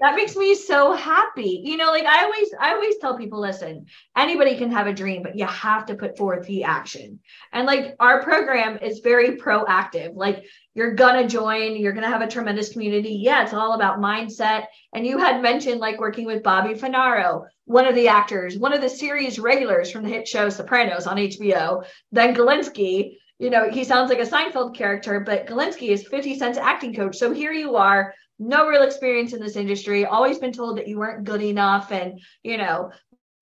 that 0.00 0.16
makes 0.16 0.34
me 0.34 0.54
so 0.54 0.92
happy. 0.94 1.60
You 1.62 1.76
know, 1.76 1.90
like 1.90 2.06
I 2.06 2.24
always, 2.24 2.48
I 2.58 2.72
always 2.72 2.96
tell 2.98 3.18
people, 3.18 3.38
listen, 3.38 3.84
anybody 4.16 4.56
can 4.56 4.72
have 4.72 4.86
a 4.86 4.94
dream, 4.94 5.22
but 5.22 5.36
you 5.36 5.46
have 5.46 5.84
to 5.86 5.94
put 5.94 6.16
forth 6.16 6.46
the 6.46 6.64
action. 6.64 7.20
And 7.52 7.66
like 7.66 7.96
our 8.00 8.22
program 8.22 8.78
is 8.78 9.00
very 9.00 9.36
proactive. 9.36 10.12
Like 10.14 10.46
you're 10.74 10.94
gonna 10.94 11.26
join, 11.26 11.76
you're 11.76 11.92
gonna 11.92 12.08
have 12.08 12.22
a 12.22 12.28
tremendous 12.28 12.72
community. 12.72 13.14
Yeah, 13.14 13.42
it's 13.42 13.54
all 13.54 13.74
about 13.74 13.98
mindset. 13.98 14.66
And 14.94 15.06
you 15.06 15.18
had 15.18 15.42
mentioned 15.42 15.80
like 15.80 15.98
working 15.98 16.26
with 16.26 16.42
Bobby 16.42 16.74
Funaro, 16.74 17.46
one 17.64 17.86
of 17.86 17.94
the 17.94 18.08
actors, 18.08 18.58
one 18.58 18.72
of 18.72 18.80
the 18.80 18.88
series 18.88 19.38
regulars 19.38 19.90
from 19.90 20.04
the 20.04 20.08
hit 20.08 20.28
show 20.28 20.48
Sopranos 20.48 21.06
on 21.06 21.16
HBO, 21.16 21.84
then 22.12 22.34
Galinsky. 22.34 23.16
You 23.38 23.50
know, 23.50 23.70
he 23.70 23.84
sounds 23.84 24.10
like 24.10 24.20
a 24.20 24.26
Seinfeld 24.26 24.76
character, 24.76 25.20
but 25.20 25.46
Galinsky 25.46 25.88
is 25.88 26.06
50 26.06 26.38
Cent's 26.38 26.58
acting 26.58 26.94
coach. 26.94 27.16
So 27.16 27.32
here 27.32 27.52
you 27.52 27.76
are 27.76 28.14
no 28.38 28.66
real 28.68 28.82
experience 28.82 29.32
in 29.32 29.40
this 29.40 29.56
industry, 29.56 30.04
always 30.04 30.38
been 30.38 30.52
told 30.52 30.78
that 30.78 30.88
you 30.88 30.98
weren't 30.98 31.24
good 31.24 31.42
enough 31.42 31.90
and, 31.90 32.20
you 32.42 32.56
know, 32.56 32.90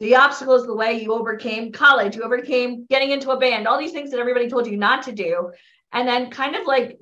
the 0.00 0.14
obstacles 0.14 0.66
the 0.66 0.75
way 0.75 1.02
you 1.02 1.12
overcame 1.12 1.73
college 1.73 2.14
you 2.14 2.23
overcame 2.23 2.87
getting 2.88 3.11
into 3.11 3.30
a 3.30 3.38
band 3.38 3.66
all 3.66 3.76
these 3.76 3.90
things 3.90 4.12
that 4.12 4.20
everybody 4.20 4.49
told 4.49 4.64
you 4.64 4.76
not 4.76 5.02
to 5.02 5.11
do 5.11 5.50
and 5.92 6.07
then 6.07 6.30
kind 6.30 6.57
of 6.57 6.66
like 6.66 6.99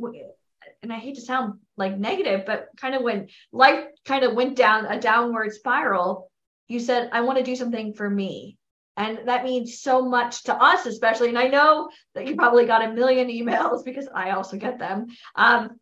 and 0.82 0.92
i 0.92 0.96
hate 0.96 1.16
to 1.16 1.20
sound 1.20 1.58
like 1.76 1.98
negative 1.98 2.44
but 2.46 2.68
kind 2.76 2.94
of 2.94 3.02
when 3.02 3.28
life 3.52 3.84
kind 4.04 4.24
of 4.24 4.34
went 4.34 4.56
down 4.56 4.86
a 4.86 5.00
downward 5.00 5.52
spiral 5.52 6.30
you 6.68 6.80
said 6.80 7.10
i 7.12 7.20
want 7.20 7.38
to 7.38 7.44
do 7.44 7.56
something 7.56 7.94
for 7.94 8.08
me. 8.08 8.58
And 8.98 9.28
that 9.28 9.44
means 9.44 9.80
so 9.80 10.08
much 10.08 10.44
to 10.44 10.54
us 10.54 10.86
especially 10.86 11.28
and 11.28 11.38
i 11.38 11.48
know 11.48 11.90
that 12.14 12.26
you 12.26 12.34
probably 12.34 12.64
got 12.64 12.84
a 12.84 12.94
million 12.94 13.28
emails 13.28 13.84
because 13.88 14.08
i 14.14 14.30
also 14.30 14.56
get 14.56 14.78
them 14.78 15.06
um, 15.34 15.78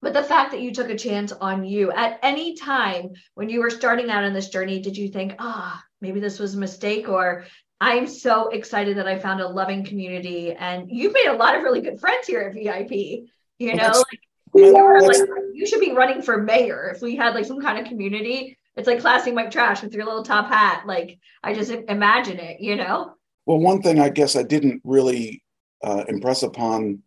but 0.00 0.12
the 0.12 0.24
fact 0.24 0.50
that 0.50 0.60
you 0.60 0.74
took 0.74 0.90
a 0.90 0.98
chance 0.98 1.30
on 1.30 1.64
you 1.64 1.92
at 1.92 2.18
any 2.22 2.56
time 2.56 3.10
when 3.34 3.48
you 3.48 3.60
were 3.60 3.70
starting 3.70 4.10
out 4.10 4.24
on 4.24 4.32
this 4.32 4.48
journey 4.48 4.80
did 4.80 4.96
you 4.96 5.08
think 5.08 5.36
ah 5.38 5.78
oh, 5.78 5.82
maybe 6.00 6.18
this 6.18 6.40
was 6.40 6.54
a 6.54 6.58
mistake 6.58 7.08
or 7.08 7.44
I'm 7.82 8.06
so 8.06 8.46
excited 8.50 8.96
that 8.98 9.08
I 9.08 9.18
found 9.18 9.40
a 9.40 9.48
loving 9.48 9.84
community 9.84 10.52
and 10.52 10.88
you've 10.88 11.12
made 11.12 11.26
a 11.26 11.32
lot 11.32 11.56
of 11.56 11.64
really 11.64 11.80
good 11.80 11.98
friends 11.98 12.28
here 12.28 12.40
at 12.42 12.54
VIP. 12.54 13.26
You 13.58 13.74
know, 13.74 13.88
like, 13.88 14.20
you, 14.54 15.08
like, 15.08 15.28
you 15.52 15.66
should 15.66 15.80
be 15.80 15.90
running 15.90 16.22
for 16.22 16.40
mayor 16.40 16.92
if 16.94 17.02
we 17.02 17.16
had 17.16 17.34
like 17.34 17.44
some 17.44 17.60
kind 17.60 17.80
of 17.80 17.86
community. 17.86 18.56
It's 18.76 18.86
like 18.86 19.00
classy 19.00 19.32
Mike 19.32 19.50
Trash 19.50 19.82
with 19.82 19.94
your 19.94 20.04
little 20.04 20.22
top 20.22 20.46
hat. 20.46 20.84
Like 20.86 21.18
I 21.42 21.54
just 21.54 21.72
imagine 21.72 22.38
it, 22.38 22.60
you 22.60 22.76
know? 22.76 23.14
Well, 23.46 23.58
one 23.58 23.82
thing 23.82 23.98
I 23.98 24.10
guess 24.10 24.36
I 24.36 24.44
didn't 24.44 24.80
really 24.84 25.42
uh, 25.82 26.04
impress 26.06 26.44
upon 26.44 27.02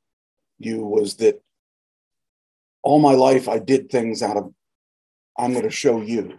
you 0.60 0.84
was 0.86 1.16
that 1.16 1.42
all 2.84 3.00
my 3.00 3.14
life 3.14 3.48
I 3.48 3.60
did 3.60 3.90
things 3.90 4.22
out 4.22 4.36
of 4.36 4.54
I'm 5.38 5.54
going 5.54 5.64
to 5.64 5.72
show 5.72 6.02
you. 6.02 6.38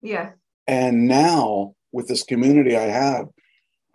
Yeah. 0.00 0.30
And 0.66 1.06
now 1.06 1.74
with 1.92 2.08
this 2.08 2.22
community 2.22 2.74
I 2.74 2.84
have, 2.84 3.26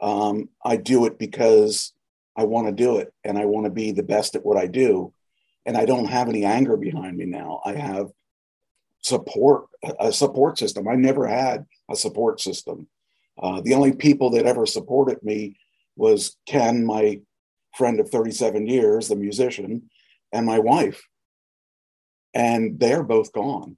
um, 0.02 0.50
I 0.64 0.78
do 0.78 1.06
it 1.06 1.20
because 1.20 1.94
I 2.36 2.46
want 2.46 2.68
to 2.68 2.74
do 2.74 2.98
it 2.98 3.14
and 3.24 3.38
I 3.38 3.46
want 3.46 3.66
to 3.66 3.72
be 3.72 3.92
the 3.92 4.04
best 4.04 4.36
at 4.36 4.46
what 4.46 4.58
I 4.58 4.68
do. 4.68 5.14
And 5.66 5.78
I 5.78 5.86
don't 5.86 6.06
have 6.06 6.28
any 6.28 6.44
anger 6.44 6.76
behind 6.76 7.18
me 7.18 7.26
now. 7.26 7.62
I 7.64 7.74
have 7.74 8.08
support, 9.02 9.68
a 10.00 10.12
support 10.12 10.58
system. 10.58 10.88
I 10.88 10.96
never 10.96 11.28
had 11.28 11.66
a 11.90 11.96
support 11.96 12.42
system. 12.42 12.88
Uh, 13.42 13.62
the 13.62 13.76
only 13.76 13.94
people 13.94 14.32
that 14.32 14.46
ever 14.46 14.66
supported 14.66 15.22
me 15.24 15.58
was 15.96 16.38
Ken, 16.48 16.86
my 16.86 17.22
friend 17.76 18.00
of 18.00 18.10
37 18.10 18.68
years, 18.68 19.08
the 19.08 19.16
musician, 19.16 19.90
and 20.32 20.46
my 20.46 20.60
wife. 20.60 21.04
And 22.34 22.80
they're 22.80 23.04
both 23.04 23.34
gone. 23.34 23.78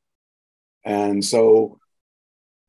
And 0.85 1.23
so 1.23 1.79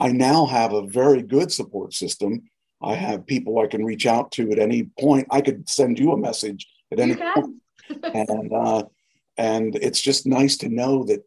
I 0.00 0.12
now 0.12 0.46
have 0.46 0.72
a 0.72 0.86
very 0.86 1.22
good 1.22 1.52
support 1.52 1.94
system. 1.94 2.48
I 2.82 2.94
have 2.94 3.26
people 3.26 3.58
I 3.58 3.66
can 3.66 3.84
reach 3.84 4.06
out 4.06 4.32
to 4.32 4.50
at 4.50 4.58
any 4.58 4.90
point. 4.98 5.28
I 5.30 5.40
could 5.40 5.68
send 5.68 5.98
you 5.98 6.12
a 6.12 6.18
message 6.18 6.66
at 6.92 7.00
any 7.00 7.16
point. 7.16 7.56
and 8.02 8.52
uh, 8.52 8.84
and 9.36 9.74
it's 9.76 10.00
just 10.00 10.26
nice 10.26 10.56
to 10.58 10.68
know 10.68 11.04
that 11.04 11.24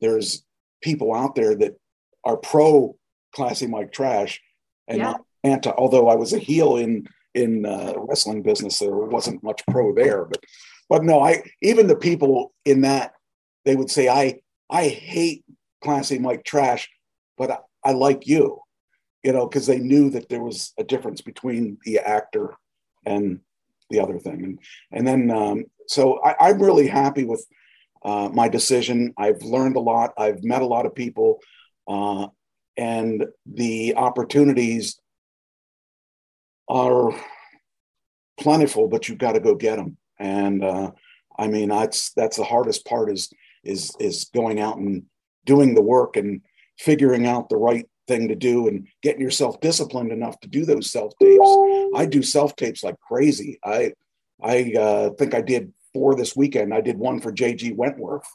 there's 0.00 0.44
people 0.82 1.14
out 1.14 1.34
there 1.34 1.54
that 1.54 1.76
are 2.24 2.36
pro 2.36 2.96
classy 3.34 3.66
Mike 3.66 3.92
Trash 3.92 4.40
and 4.88 4.98
yeah. 4.98 5.04
not 5.04 5.24
anti. 5.44 5.70
Although 5.70 6.08
I 6.08 6.14
was 6.14 6.32
a 6.32 6.38
heel 6.38 6.76
in 6.76 7.06
in 7.34 7.64
uh, 7.64 7.94
wrestling 7.96 8.42
business, 8.42 8.78
there 8.78 8.94
wasn't 8.94 9.42
much 9.42 9.62
pro 9.68 9.94
there. 9.94 10.24
But 10.24 10.44
but 10.88 11.04
no, 11.04 11.20
I 11.20 11.42
even 11.62 11.86
the 11.86 11.96
people 11.96 12.52
in 12.64 12.82
that 12.82 13.14
they 13.64 13.76
would 13.76 13.90
say 13.90 14.08
I 14.08 14.40
I 14.70 14.88
hate 14.88 15.44
classy 15.82 16.18
Mike 16.18 16.44
Trash, 16.44 16.88
but 17.36 17.64
I 17.84 17.92
like 17.92 18.26
you, 18.26 18.60
you 19.22 19.32
know, 19.32 19.46
because 19.46 19.66
they 19.66 19.78
knew 19.78 20.10
that 20.10 20.28
there 20.28 20.42
was 20.42 20.72
a 20.78 20.84
difference 20.84 21.20
between 21.20 21.78
the 21.84 21.98
actor 21.98 22.54
and 23.06 23.40
the 23.90 24.00
other 24.00 24.18
thing. 24.18 24.42
And, 24.42 24.58
and 24.90 25.06
then, 25.06 25.30
um, 25.30 25.64
so 25.86 26.18
I, 26.20 26.50
am 26.50 26.60
really 26.60 26.88
happy 26.88 27.24
with 27.24 27.46
uh, 28.04 28.30
my 28.32 28.48
decision. 28.48 29.14
I've 29.16 29.42
learned 29.42 29.76
a 29.76 29.80
lot, 29.80 30.12
I've 30.18 30.42
met 30.42 30.62
a 30.62 30.66
lot 30.66 30.86
of 30.86 30.94
people, 30.94 31.38
uh, 31.86 32.28
and 32.76 33.26
the 33.46 33.94
opportunities 33.96 34.98
are 36.68 37.12
plentiful, 38.40 38.88
but 38.88 39.08
you've 39.08 39.18
got 39.18 39.32
to 39.32 39.40
go 39.40 39.54
get 39.54 39.76
them. 39.76 39.96
And 40.18 40.64
uh, 40.64 40.92
I 41.38 41.48
mean, 41.48 41.68
that's 41.68 42.12
that's 42.14 42.36
the 42.36 42.44
hardest 42.44 42.86
part 42.86 43.10
is 43.10 43.30
is 43.64 43.94
is 44.00 44.30
going 44.34 44.60
out 44.60 44.78
and 44.78 45.04
doing 45.44 45.74
the 45.74 45.82
work 45.82 46.16
and 46.16 46.40
figuring 46.78 47.26
out 47.26 47.48
the 47.48 47.56
right 47.56 47.86
thing 48.08 48.28
to 48.28 48.34
do 48.34 48.68
and 48.68 48.86
getting 49.02 49.20
yourself 49.20 49.60
disciplined 49.60 50.12
enough 50.12 50.38
to 50.40 50.48
do 50.48 50.64
those 50.64 50.90
self 50.90 51.12
tapes. 51.20 51.56
I 51.94 52.06
do 52.06 52.22
self 52.22 52.56
tapes 52.56 52.82
like 52.82 52.98
crazy. 53.00 53.58
I 53.64 53.92
I 54.42 54.74
uh, 54.78 55.10
think 55.10 55.34
I 55.34 55.40
did 55.40 55.72
four 55.92 56.14
this 56.14 56.34
weekend. 56.34 56.74
I 56.74 56.80
did 56.80 56.98
one 56.98 57.20
for 57.20 57.32
JG 57.32 57.76
Wentworth. 57.76 58.26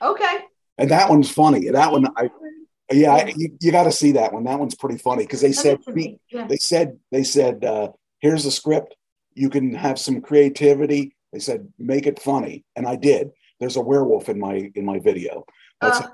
Okay. 0.00 0.38
And 0.78 0.90
that 0.90 1.08
one's 1.08 1.30
funny. 1.30 1.70
That 1.70 1.90
one 1.92 2.06
I 2.16 2.30
yeah, 2.92 3.14
I, 3.14 3.34
you, 3.36 3.56
you 3.60 3.72
got 3.72 3.84
to 3.84 3.92
see 3.92 4.12
that 4.12 4.32
one. 4.32 4.44
That 4.44 4.60
one's 4.60 4.76
pretty 4.76 4.98
funny 4.98 5.24
because 5.24 5.40
they 5.40 5.52
said 5.52 5.80
yeah. 6.30 6.46
they 6.46 6.56
said 6.56 6.98
they 7.10 7.24
said 7.24 7.64
uh, 7.64 7.88
here's 8.20 8.46
a 8.46 8.50
script. 8.50 8.94
You 9.34 9.50
can 9.50 9.74
have 9.74 9.98
some 9.98 10.20
creativity. 10.20 11.14
They 11.32 11.40
said 11.40 11.68
make 11.78 12.06
it 12.06 12.22
funny, 12.22 12.64
and 12.76 12.86
I 12.86 12.96
did. 12.96 13.30
There's 13.58 13.76
a 13.76 13.80
werewolf 13.80 14.28
in 14.28 14.38
my 14.38 14.70
in 14.74 14.84
my 14.84 15.00
video. 15.00 15.44
That's 15.80 16.00
uh, 16.00 16.10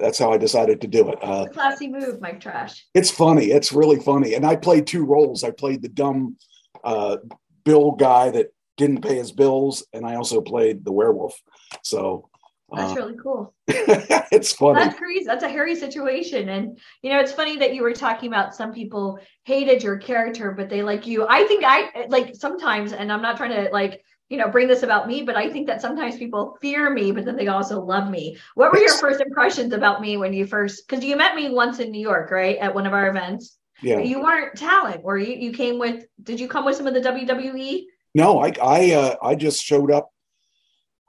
that's 0.00 0.18
how 0.18 0.32
I 0.32 0.38
decided 0.38 0.80
to 0.80 0.86
do 0.86 1.08
it. 1.10 1.18
Uh, 1.22 1.46
classy 1.46 1.88
move, 1.88 2.20
Mike 2.20 2.40
Trash. 2.40 2.86
It's 2.94 3.10
funny. 3.10 3.46
It's 3.46 3.72
really 3.72 4.00
funny. 4.00 4.34
And 4.34 4.46
I 4.46 4.56
played 4.56 4.86
two 4.86 5.04
roles. 5.04 5.44
I 5.44 5.50
played 5.50 5.82
the 5.82 5.88
dumb 5.88 6.36
uh, 6.84 7.18
bill 7.64 7.92
guy 7.92 8.30
that 8.30 8.48
didn't 8.76 9.02
pay 9.02 9.16
his 9.16 9.32
bills, 9.32 9.84
and 9.92 10.06
I 10.06 10.16
also 10.16 10.40
played 10.40 10.84
the 10.84 10.92
werewolf. 10.92 11.38
So 11.82 12.28
that's 12.74 12.92
uh, 12.92 12.94
really 12.94 13.16
cool. 13.22 13.54
it's 13.68 14.52
funny. 14.52 14.80
That's 14.80 14.98
crazy. 14.98 15.24
That's 15.26 15.44
a 15.44 15.48
hairy 15.48 15.76
situation. 15.76 16.48
And 16.48 16.78
you 17.02 17.10
know, 17.10 17.20
it's 17.20 17.32
funny 17.32 17.58
that 17.58 17.74
you 17.74 17.82
were 17.82 17.92
talking 17.92 18.28
about 18.28 18.54
some 18.54 18.72
people 18.72 19.18
hated 19.44 19.82
your 19.82 19.98
character, 19.98 20.52
but 20.52 20.70
they 20.70 20.82
like 20.82 21.06
you. 21.06 21.26
I 21.28 21.44
think 21.44 21.64
I 21.64 22.06
like 22.08 22.34
sometimes, 22.34 22.92
and 22.92 23.12
I'm 23.12 23.22
not 23.22 23.36
trying 23.36 23.50
to 23.50 23.70
like 23.72 24.02
you 24.32 24.38
know 24.38 24.48
bring 24.48 24.66
this 24.66 24.82
about 24.82 25.06
me 25.06 25.22
but 25.22 25.36
i 25.36 25.48
think 25.50 25.66
that 25.66 25.82
sometimes 25.82 26.16
people 26.16 26.56
fear 26.62 26.88
me 26.88 27.12
but 27.12 27.26
then 27.26 27.36
they 27.36 27.48
also 27.48 27.78
love 27.78 28.08
me. 28.08 28.38
What 28.54 28.72
were 28.72 28.78
your 28.78 28.96
first 28.96 29.20
impressions 29.20 29.74
about 29.74 30.00
me 30.00 30.16
when 30.16 30.32
you 30.32 30.46
first 30.46 30.88
because 30.88 31.04
you 31.04 31.16
met 31.16 31.36
me 31.36 31.50
once 31.50 31.80
in 31.80 31.90
new 31.90 32.00
york 32.00 32.30
right 32.30 32.56
at 32.56 32.74
one 32.74 32.86
of 32.86 32.94
our 32.94 33.10
events. 33.10 33.58
Yeah. 33.82 33.98
You 33.98 34.22
weren't 34.22 34.56
talent 34.56 35.02
or 35.04 35.18
you? 35.18 35.34
You 35.34 35.52
came 35.52 35.78
with 35.78 36.06
did 36.22 36.40
you 36.40 36.48
come 36.48 36.64
with 36.64 36.76
some 36.76 36.86
of 36.86 36.94
the 36.94 37.00
wwe 37.00 37.82
no 38.14 38.40
i 38.40 38.52
i 38.62 38.92
uh, 38.92 39.16
i 39.22 39.34
just 39.34 39.62
showed 39.62 39.90
up 39.90 40.10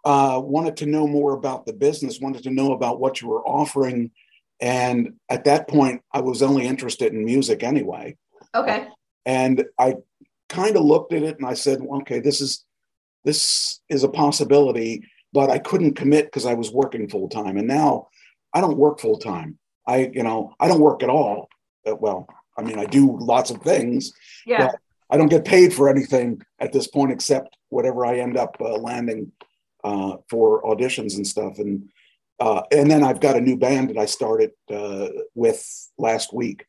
uh 0.03 0.41
wanted 0.43 0.75
to 0.77 0.85
know 0.85 1.07
more 1.07 1.31
about 1.31 1.65
the 1.65 1.73
business 1.73 2.19
wanted 2.19 2.43
to 2.43 2.51
know 2.51 2.73
about 2.73 2.99
what 2.99 3.21
you 3.21 3.29
were 3.29 3.47
offering. 3.47 4.11
And 4.59 5.13
at 5.29 5.45
that 5.45 5.69
point 5.69 6.01
i 6.11 6.19
was 6.19 6.41
only 6.41 6.67
interested 6.67 7.13
in 7.13 7.23
music 7.23 7.63
anyway. 7.63 8.17
Okay. 8.53 8.89
And 9.25 9.63
i 9.79 9.95
kind 10.49 10.75
of 10.75 10.83
looked 10.83 11.13
at 11.13 11.23
it 11.23 11.37
and 11.37 11.47
i 11.47 11.53
said 11.53 11.79
okay 12.01 12.19
this 12.19 12.41
is 12.41 12.65
this 13.23 13.79
is 13.89 14.03
a 14.03 14.09
possibility, 14.09 15.07
but 15.31 15.49
I 15.49 15.59
couldn't 15.59 15.95
commit 15.95 16.25
because 16.25 16.45
I 16.45 16.53
was 16.53 16.71
working 16.71 17.09
full 17.09 17.29
time. 17.29 17.57
And 17.57 17.67
now 17.67 18.07
I 18.53 18.61
don't 18.61 18.77
work 18.77 18.99
full 18.99 19.17
time. 19.17 19.57
I, 19.87 20.11
you 20.13 20.23
know, 20.23 20.53
I 20.59 20.67
don't 20.67 20.79
work 20.79 21.03
at 21.03 21.09
all. 21.09 21.49
Uh, 21.87 21.95
well, 21.95 22.27
I 22.57 22.61
mean, 22.61 22.79
I 22.79 22.85
do 22.85 23.17
lots 23.19 23.49
of 23.49 23.61
things. 23.61 24.13
Yeah. 24.45 24.71
I 25.09 25.17
don't 25.17 25.29
get 25.29 25.45
paid 25.45 25.73
for 25.73 25.89
anything 25.89 26.41
at 26.59 26.71
this 26.73 26.87
point 26.87 27.11
except 27.11 27.57
whatever 27.69 28.05
I 28.05 28.19
end 28.19 28.37
up 28.37 28.57
uh, 28.59 28.77
landing 28.77 29.31
uh, 29.83 30.17
for 30.29 30.63
auditions 30.63 31.15
and 31.15 31.27
stuff. 31.27 31.59
And 31.59 31.89
uh, 32.39 32.63
and 32.71 32.89
then 32.89 33.03
I've 33.03 33.19
got 33.19 33.35
a 33.35 33.41
new 33.41 33.55
band 33.55 33.89
that 33.89 33.97
I 33.97 34.05
started 34.05 34.51
uh, 34.69 35.07
with 35.35 35.65
last 35.97 36.33
week, 36.33 36.65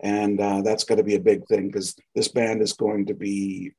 and 0.00 0.40
uh, 0.40 0.62
that's 0.62 0.84
going 0.84 0.98
to 0.98 1.04
be 1.04 1.14
a 1.14 1.20
big 1.20 1.46
thing 1.46 1.66
because 1.66 1.94
this 2.14 2.28
band 2.28 2.62
is 2.62 2.72
going 2.72 3.06
to 3.06 3.14
be 3.14 3.72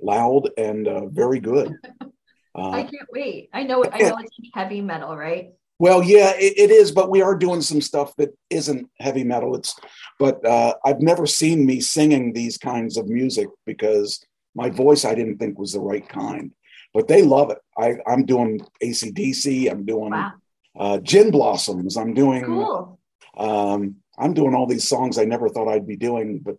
loud 0.00 0.50
and 0.56 0.86
uh, 0.88 1.06
very 1.06 1.40
good. 1.40 1.72
Uh, 2.58 2.70
I 2.70 2.82
can't 2.84 3.06
wait. 3.12 3.50
I 3.52 3.64
know. 3.64 3.84
I 3.84 3.98
know 3.98 4.16
it's 4.18 4.50
heavy 4.54 4.80
metal, 4.80 5.14
right? 5.14 5.50
Well, 5.78 6.02
yeah, 6.02 6.32
it, 6.36 6.54
it 6.56 6.70
is, 6.70 6.90
but 6.90 7.10
we 7.10 7.20
are 7.20 7.36
doing 7.36 7.60
some 7.60 7.82
stuff 7.82 8.16
that 8.16 8.30
isn't 8.48 8.88
heavy 8.98 9.24
metal. 9.24 9.54
It's, 9.56 9.78
but 10.18 10.42
uh, 10.44 10.74
I've 10.82 11.02
never 11.02 11.26
seen 11.26 11.66
me 11.66 11.80
singing 11.80 12.32
these 12.32 12.56
kinds 12.56 12.96
of 12.96 13.08
music 13.08 13.48
because 13.66 14.24
my 14.54 14.70
voice 14.70 15.04
I 15.04 15.14
didn't 15.14 15.36
think 15.36 15.58
was 15.58 15.74
the 15.74 15.80
right 15.80 16.08
kind. 16.08 16.52
But 16.94 17.08
they 17.08 17.20
love 17.20 17.50
it. 17.50 17.58
I, 17.76 17.96
I'm 18.10 18.24
doing 18.24 18.60
ACDC. 18.82 19.70
I'm 19.70 19.84
doing 19.84 20.12
wow. 20.12 20.32
uh, 20.80 20.98
Gin 20.98 21.30
Blossoms. 21.30 21.98
I'm 21.98 22.14
doing. 22.14 22.44
Cool. 22.46 22.98
Um, 23.36 23.96
I'm 24.18 24.32
doing 24.32 24.54
all 24.54 24.66
these 24.66 24.88
songs 24.88 25.18
I 25.18 25.26
never 25.26 25.50
thought 25.50 25.68
I'd 25.68 25.86
be 25.86 25.96
doing, 25.96 26.38
but 26.38 26.56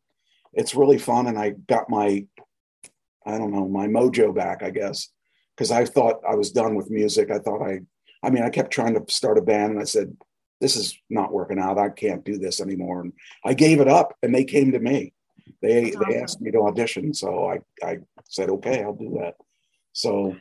it's 0.54 0.76
really 0.76 1.00
fun. 1.00 1.26
And 1.26 1.40
I 1.40 1.52
got 1.68 1.90
my 1.90 2.28
I 3.28 3.38
don't 3.38 3.52
know, 3.52 3.68
my 3.68 3.88
mojo 3.88 4.34
back, 4.34 4.64
I 4.64 4.70
guess, 4.70 5.10
because 5.56 5.72
I 5.72 5.86
thought 5.86 6.22
I 6.28 6.36
was 6.36 6.52
done 6.52 6.76
with 6.76 6.90
music. 6.90 7.30
I 7.30 7.40
thought 7.40 7.62
I, 7.62 7.82
I 8.24 8.30
mean, 8.30 8.44
I 8.44 8.50
kept 8.50 8.72
trying 8.72 8.94
to 8.96 9.14
start 9.14 9.38
a 9.38 9.42
band 9.42 9.74
and 9.74 9.82
I 9.82 9.84
said, 9.84 10.16
this 10.62 10.76
is 10.76 10.98
not 11.10 11.32
working 11.34 11.60
out. 11.60 11.78
I 11.78 11.90
can't 11.90 12.24
do 12.26 12.38
this 12.40 12.62
anymore. 12.62 13.02
And 13.02 13.14
I 13.46 13.54
gave 13.54 13.80
it 13.80 13.88
up 13.88 14.16
and 14.24 14.34
they 14.34 14.44
came 14.46 14.72
to 14.72 14.80
me. 14.80 15.14
they 15.62 15.92
That's 15.92 15.98
they 16.08 16.22
asked 16.22 16.42
me 16.42 16.52
to 16.52 16.62
audition, 16.62 17.14
so 17.14 17.30
I 17.52 17.60
I 17.86 17.98
said 18.26 18.50
okay, 18.50 18.82
I'll 18.82 18.96
do 18.96 19.20
that. 19.20 19.36
So, 19.94 20.36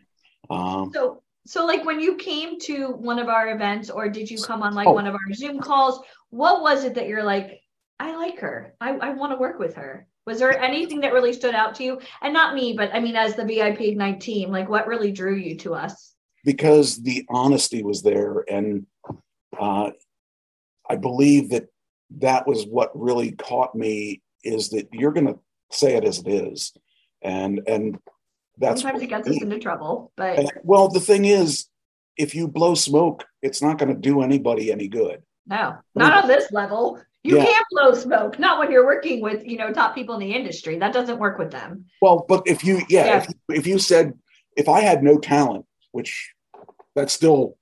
um, 0.49 0.91
So, 0.95 1.23
so 1.47 1.67
like 1.67 1.85
when 1.85 2.01
you 2.01 2.17
came 2.17 2.59
to 2.61 2.93
one 2.93 3.19
of 3.19 3.29
our 3.29 3.51
events, 3.55 3.91
or 3.91 4.09
did 4.09 4.31
you 4.31 4.39
come 4.39 4.63
on 4.63 4.75
like 4.75 4.89
Oh. 4.89 4.93
one 4.93 5.07
of 5.07 5.15
our 5.15 5.33
Zoom 5.35 5.59
calls? 5.61 6.01
What 6.31 6.63
was 6.63 6.85
it 6.85 6.95
that 6.95 7.09
you're 7.09 7.25
like, 7.25 7.61
I 7.99 8.17
like 8.17 8.39
her. 8.41 8.75
I, 8.81 8.91
I 8.97 9.11
want 9.11 9.33
to 9.33 9.39
work 9.39 9.59
with 9.59 9.75
her. 9.77 10.07
Was 10.27 10.39
there 10.39 10.59
anything 10.61 11.01
that 11.01 11.13
really 11.13 11.33
stood 11.33 11.55
out 11.55 11.75
to 11.77 11.85
you? 11.85 12.01
And 12.21 12.35
not 12.35 12.55
me, 12.55 12.75
but 12.77 12.93
I 12.93 13.01
mean, 13.01 13.17
as 13.17 13.37
the 13.37 13.45
VIP 13.45 13.81
Ignite 13.83 14.21
team, 14.21 14.51
like 14.51 14.69
what 14.69 14.87
really 14.87 15.13
drew 15.13 15.37
you 15.37 15.57
to 15.59 15.75
us? 15.75 16.17
because 16.47 17.03
the 17.03 17.27
honesty 17.29 17.83
was 17.83 18.03
there, 18.03 18.45
and 18.49 18.87
uh, 19.61 19.91
I 20.89 20.97
believe 20.97 21.51
that 21.51 21.67
that 22.19 22.47
was 22.47 22.65
what 22.65 22.93
really 22.99 23.33
caught 23.33 23.75
me 23.75 24.23
is 24.45 24.71
that 24.71 24.89
you're 24.93 25.13
going 25.13 25.27
to 25.27 25.39
say 25.73 25.97
it 25.97 26.05
as 26.05 26.21
it 26.21 26.29
is, 26.29 26.73
and 27.21 27.61
and 27.67 27.99
that's 28.57 28.81
Sometimes 28.81 29.03
it 29.03 29.09
gets 29.09 29.29
us 29.29 29.43
into 29.43 29.59
trouble, 29.59 30.13
but 30.17 30.39
And, 30.39 30.53
well, 30.63 30.89
the 30.89 31.01
thing 31.01 31.27
is, 31.27 31.67
if 32.17 32.35
you 32.35 32.49
blow 32.49 32.75
smoke, 32.75 33.25
it's 33.43 33.61
not 33.61 33.77
going 33.77 33.93
to 33.93 34.01
do 34.01 34.23
anybody 34.23 34.73
any 34.73 34.89
good. 34.89 35.23
no, 35.47 35.77
not 35.97 36.23
on 36.25 36.29
this 36.29 36.51
level. 36.53 37.03
You 37.27 37.39
Yeah. 37.39 37.45
can't 37.45 37.67
blow 37.73 37.93
smoke, 37.93 38.39
not 38.39 38.61
when 38.61 38.71
you're 38.71 38.87
working 38.87 39.21
with, 39.21 39.45
you 39.45 39.57
know, 39.59 39.73
top 39.73 39.97
people 39.97 40.15
in 40.15 40.21
the 40.21 40.33
industry. 40.33 40.79
That 40.79 40.93
doesn't 40.93 41.19
work 41.19 41.39
with 41.39 41.51
them. 41.51 41.87
Well, 42.01 42.25
but 42.29 42.45
if 42.47 42.63
you, 42.63 42.83
yeah, 42.89 43.07
Yeah. 43.07 43.17
If, 43.19 43.29
you, 43.29 43.35
if 43.57 43.67
you 43.67 43.79
said, 43.81 44.13
if 44.57 44.69
I 44.69 44.81
had 44.81 45.03
no 45.03 45.19
talent, 45.19 45.67
which 45.91 46.33
that's 46.95 47.13
still 47.13 47.57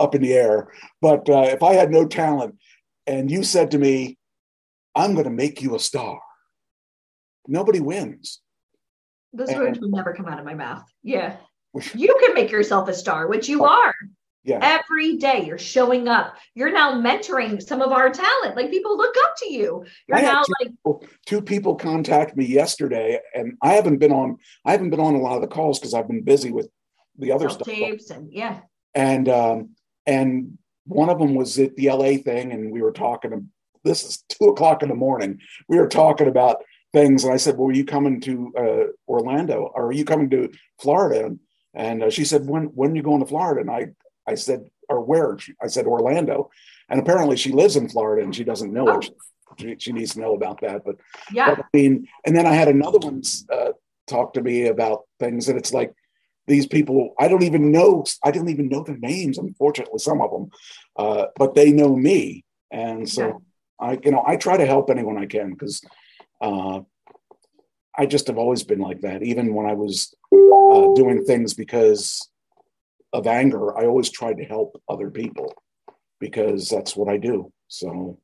up 0.00 0.14
in 0.14 0.22
the 0.22 0.32
air, 0.32 0.72
but 1.02 1.28
uh, 1.28 1.42
if 1.48 1.62
I 1.62 1.74
had 1.74 1.90
no 1.90 2.06
talent 2.06 2.56
and 3.06 3.30
you 3.30 3.42
said 3.44 3.70
to 3.72 3.78
me, 3.78 4.16
I'm 4.94 5.12
going 5.12 5.24
to 5.24 5.30
make 5.30 5.60
you 5.60 5.76
a 5.76 5.78
star, 5.78 6.18
nobody 7.46 7.80
wins. 7.80 8.40
Those 9.34 9.50
And- 9.50 9.58
words 9.58 9.78
would 9.80 9.90
never 9.92 10.14
come 10.14 10.26
out 10.26 10.38
of 10.38 10.46
my 10.46 10.54
mouth. 10.54 10.84
Yeah. 11.02 11.36
You 11.94 12.16
can 12.20 12.32
make 12.34 12.50
yourself 12.50 12.88
a 12.88 12.94
star, 12.94 13.28
which 13.28 13.50
you 13.50 13.62
Oh, 13.64 13.68
are. 13.68 13.94
Yeah. 14.48 14.60
Every 14.62 15.18
day 15.18 15.44
you're 15.44 15.58
showing 15.58 16.08
up. 16.08 16.34
You're 16.54 16.72
now 16.72 16.94
mentoring 16.94 17.62
some 17.62 17.82
of 17.82 17.92
our 17.92 18.08
talent. 18.08 18.56
Like 18.56 18.70
people 18.70 18.96
look 18.96 19.14
up 19.24 19.34
to 19.40 19.52
you. 19.52 19.84
You're 20.06 20.16
I 20.16 20.22
now 20.22 20.42
to- 20.42 20.54
like, 20.86 21.10
Two 21.26 21.42
people 21.42 21.74
contact 21.74 22.34
me 22.34 22.46
yesterday, 22.46 23.20
and 23.34 23.58
I 23.60 23.74
haven't 23.74 23.98
been 23.98 24.10
on. 24.10 24.38
I 24.64 24.72
haven't 24.72 24.88
been 24.88 25.00
on 25.00 25.14
a 25.14 25.18
lot 25.18 25.34
of 25.34 25.42
the 25.42 25.48
calls 25.48 25.78
because 25.78 25.92
I've 25.92 26.08
been 26.08 26.22
busy 26.22 26.50
with 26.50 26.70
the 27.18 27.30
other 27.30 27.50
stuff. 27.50 27.66
tapes 27.66 28.08
and 28.08 28.32
yeah. 28.32 28.60
and 28.94 29.28
um, 29.28 29.70
and 30.06 30.56
one 30.86 31.10
of 31.10 31.18
them 31.18 31.34
was 31.34 31.58
at 31.58 31.76
the 31.76 31.90
LA 31.90 32.16
thing, 32.16 32.52
and 32.52 32.72
we 32.72 32.80
were 32.80 32.92
talking. 32.92 33.50
This 33.84 34.02
is 34.02 34.24
two 34.30 34.46
o'clock 34.46 34.82
in 34.82 34.88
the 34.88 34.94
morning. 34.94 35.40
We 35.68 35.78
were 35.78 35.88
talking 35.88 36.26
about 36.26 36.64
things, 36.94 37.22
and 37.22 37.34
I 37.34 37.36
said, 37.36 37.58
"Well, 37.58 37.68
are 37.68 37.72
you 37.72 37.84
coming 37.84 38.18
to 38.22 38.52
uh, 38.58 38.84
Orlando? 39.06 39.70
Or 39.74 39.88
are 39.88 39.92
you 39.92 40.06
coming 40.06 40.30
to 40.30 40.50
Florida?" 40.80 41.26
And, 41.26 41.40
and 41.74 42.04
uh, 42.04 42.10
she 42.10 42.24
said, 42.24 42.46
"When 42.46 42.64
when 42.74 42.92
are 42.92 42.96
you 42.96 43.02
going 43.02 43.20
to 43.20 43.26
Florida?" 43.26 43.60
And 43.60 43.70
I 43.70 43.88
I 44.32 44.34
said, 44.36 44.60
"Or 44.88 45.00
where?" 45.10 45.36
I 45.62 45.68
said, 45.68 45.86
"Orlando." 45.86 46.50
And 46.90 47.00
apparently, 47.00 47.36
she 47.36 47.52
lives 47.52 47.76
in 47.76 47.88
Florida, 47.88 48.22
and 48.24 48.34
she 48.34 48.44
doesn't 48.44 48.72
know 48.72 48.88
Oh. 48.88 49.00
it. 49.00 49.10
She, 49.58 49.74
she 49.78 49.92
needs 49.92 50.12
to 50.14 50.20
know 50.20 50.34
about 50.34 50.60
that. 50.60 50.84
But 50.86 50.96
Yeah. 51.32 51.46
but, 51.48 51.58
I 51.64 51.68
mean, 51.76 52.06
and 52.24 52.36
then 52.36 52.46
I 52.46 52.54
had 52.60 52.68
another 52.68 52.98
one 53.08 53.22
uh, 53.56 53.72
talk 54.06 54.34
to 54.34 54.42
me 54.42 54.66
about 54.74 54.98
things, 55.18 55.48
and 55.48 55.58
it's 55.58 55.72
like 55.72 55.92
these 56.46 56.66
people. 56.66 57.14
I 57.18 57.26
don't 57.28 57.42
even 57.50 57.64
know. 57.72 58.04
I 58.26 58.30
didn't 58.30 58.50
even 58.50 58.68
know 58.68 58.82
their 58.84 58.98
names. 58.98 59.38
Unfortunately, 59.38 59.98
some 59.98 60.20
of 60.20 60.30
them, 60.30 60.50
uh, 60.96 61.26
but 61.36 61.54
they 61.54 61.72
know 61.72 61.92
me, 61.96 62.44
and 62.70 63.08
so 63.08 63.22
Yeah. 63.26 63.38
I, 63.88 63.98
you 64.04 64.10
know, 64.10 64.22
I 64.26 64.36
try 64.36 64.56
to 64.56 64.66
help 64.66 64.90
anyone 64.90 65.18
I 65.18 65.26
can 65.26 65.50
because 65.54 65.76
uh, 66.40 66.80
I 67.96 68.06
just 68.06 68.26
have 68.28 68.38
always 68.38 68.62
been 68.64 68.80
like 68.88 69.00
that. 69.02 69.22
Even 69.22 69.54
when 69.54 69.66
I 69.66 69.74
was 69.74 70.14
uh, 70.32 70.86
doing 70.94 71.24
things 71.24 71.54
because 71.54 72.28
of 73.12 73.26
anger, 73.26 73.76
I 73.76 73.86
always 73.86 74.10
tried 74.10 74.38
to 74.38 74.44
help 74.44 74.80
other 74.88 75.10
people 75.10 75.52
because 76.20 76.68
that's 76.68 76.96
what 76.96 77.08
I 77.08 77.16
do. 77.16 77.52
So 77.68 78.18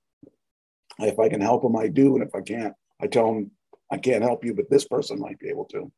if 0.98 1.18
I 1.18 1.28
can 1.28 1.40
help 1.40 1.62
them, 1.62 1.76
I 1.76 1.88
do, 1.88 2.16
and 2.16 2.24
if 2.24 2.34
I 2.34 2.40
can't, 2.40 2.74
I 3.00 3.06
tell 3.06 3.32
them 3.32 3.50
I 3.90 3.98
can't 3.98 4.22
help 4.22 4.44
you, 4.44 4.54
but 4.54 4.70
this 4.70 4.86
person 4.86 5.20
might 5.20 5.38
be 5.38 5.48
able 5.48 5.66
to. 5.66 5.90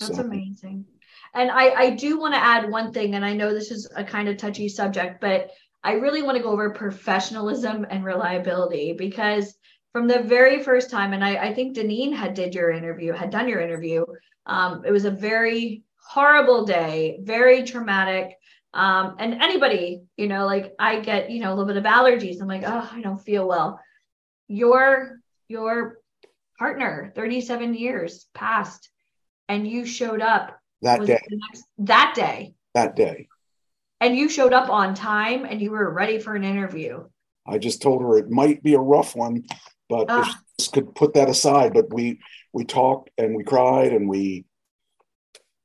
That's 0.00 0.16
So, 0.16 0.22
amazing. 0.22 0.86
And 1.34 1.50
I, 1.50 1.70
I 1.70 1.90
do 1.90 2.18
want 2.18 2.34
to 2.34 2.44
add 2.44 2.70
one 2.70 2.92
thing, 2.92 3.14
and 3.14 3.24
I 3.24 3.34
know 3.34 3.52
this 3.52 3.70
is 3.70 3.90
a 3.96 4.04
kind 4.04 4.28
of 4.28 4.36
touchy 4.36 4.68
subject, 4.68 5.20
but 5.20 5.50
I 5.82 5.92
really 5.92 6.22
want 6.22 6.36
to 6.36 6.42
go 6.42 6.50
over 6.50 6.70
professionalism 6.70 7.86
and 7.88 8.04
reliability 8.04 8.94
because 8.94 9.54
from 9.92 10.08
the 10.08 10.22
very 10.22 10.62
first 10.62 10.90
time, 10.90 11.12
and 11.12 11.24
I, 11.24 11.36
I 11.36 11.54
think 11.54 11.76
Deneen 11.76 12.14
had 12.14 12.34
did 12.34 12.54
your 12.54 12.70
interview, 12.70 13.12
had 13.12 13.30
done 13.30 13.48
your 13.48 13.60
interview. 13.60 14.04
Um, 14.46 14.82
it 14.84 14.90
was 14.90 15.04
a 15.04 15.10
very 15.10 15.84
horrible 16.06 16.64
day, 16.64 17.18
very 17.22 17.62
traumatic. 17.64 18.36
Um, 18.72 19.16
and 19.18 19.34
anybody, 19.34 20.02
you 20.16 20.26
know, 20.26 20.46
like 20.46 20.74
I 20.78 21.00
get, 21.00 21.30
you 21.30 21.40
know, 21.40 21.50
a 21.50 21.54
little 21.54 21.66
bit 21.66 21.76
of 21.76 21.84
allergies. 21.84 22.40
I'm 22.40 22.48
like, 22.48 22.64
oh, 22.66 22.88
I 22.92 23.00
don't 23.00 23.22
feel 23.22 23.46
well. 23.46 23.80
Your 24.48 25.20
your 25.48 25.98
partner, 26.58 27.12
37 27.14 27.74
years 27.74 28.26
passed, 28.34 28.90
and 29.48 29.66
you 29.66 29.86
showed 29.86 30.20
up 30.20 30.58
that 30.82 31.04
day, 31.06 31.20
next, 31.30 31.64
that 31.78 32.14
day 32.16 32.54
that 32.74 32.96
day, 32.96 33.28
and 34.00 34.16
you 34.16 34.28
showed 34.28 34.52
up 34.52 34.68
on 34.68 34.94
time 34.94 35.44
and 35.44 35.60
you 35.62 35.70
were 35.70 35.92
ready 35.92 36.18
for 36.18 36.34
an 36.34 36.44
interview 36.44 37.04
I 37.46 37.58
just 37.58 37.82
told 37.82 38.02
her 38.02 38.16
it 38.16 38.30
might 38.30 38.62
be 38.62 38.74
a 38.74 38.80
rough 38.80 39.14
one, 39.14 39.44
but 39.88 40.06
Ah. 40.08 40.40
could 40.72 40.94
put 40.94 41.14
that 41.14 41.28
aside. 41.28 41.74
But 41.74 41.92
we 41.92 42.20
we 42.52 42.64
talked 42.64 43.10
and 43.18 43.34
we 43.34 43.44
cried 43.44 43.92
and 43.92 44.08
we 44.08 44.44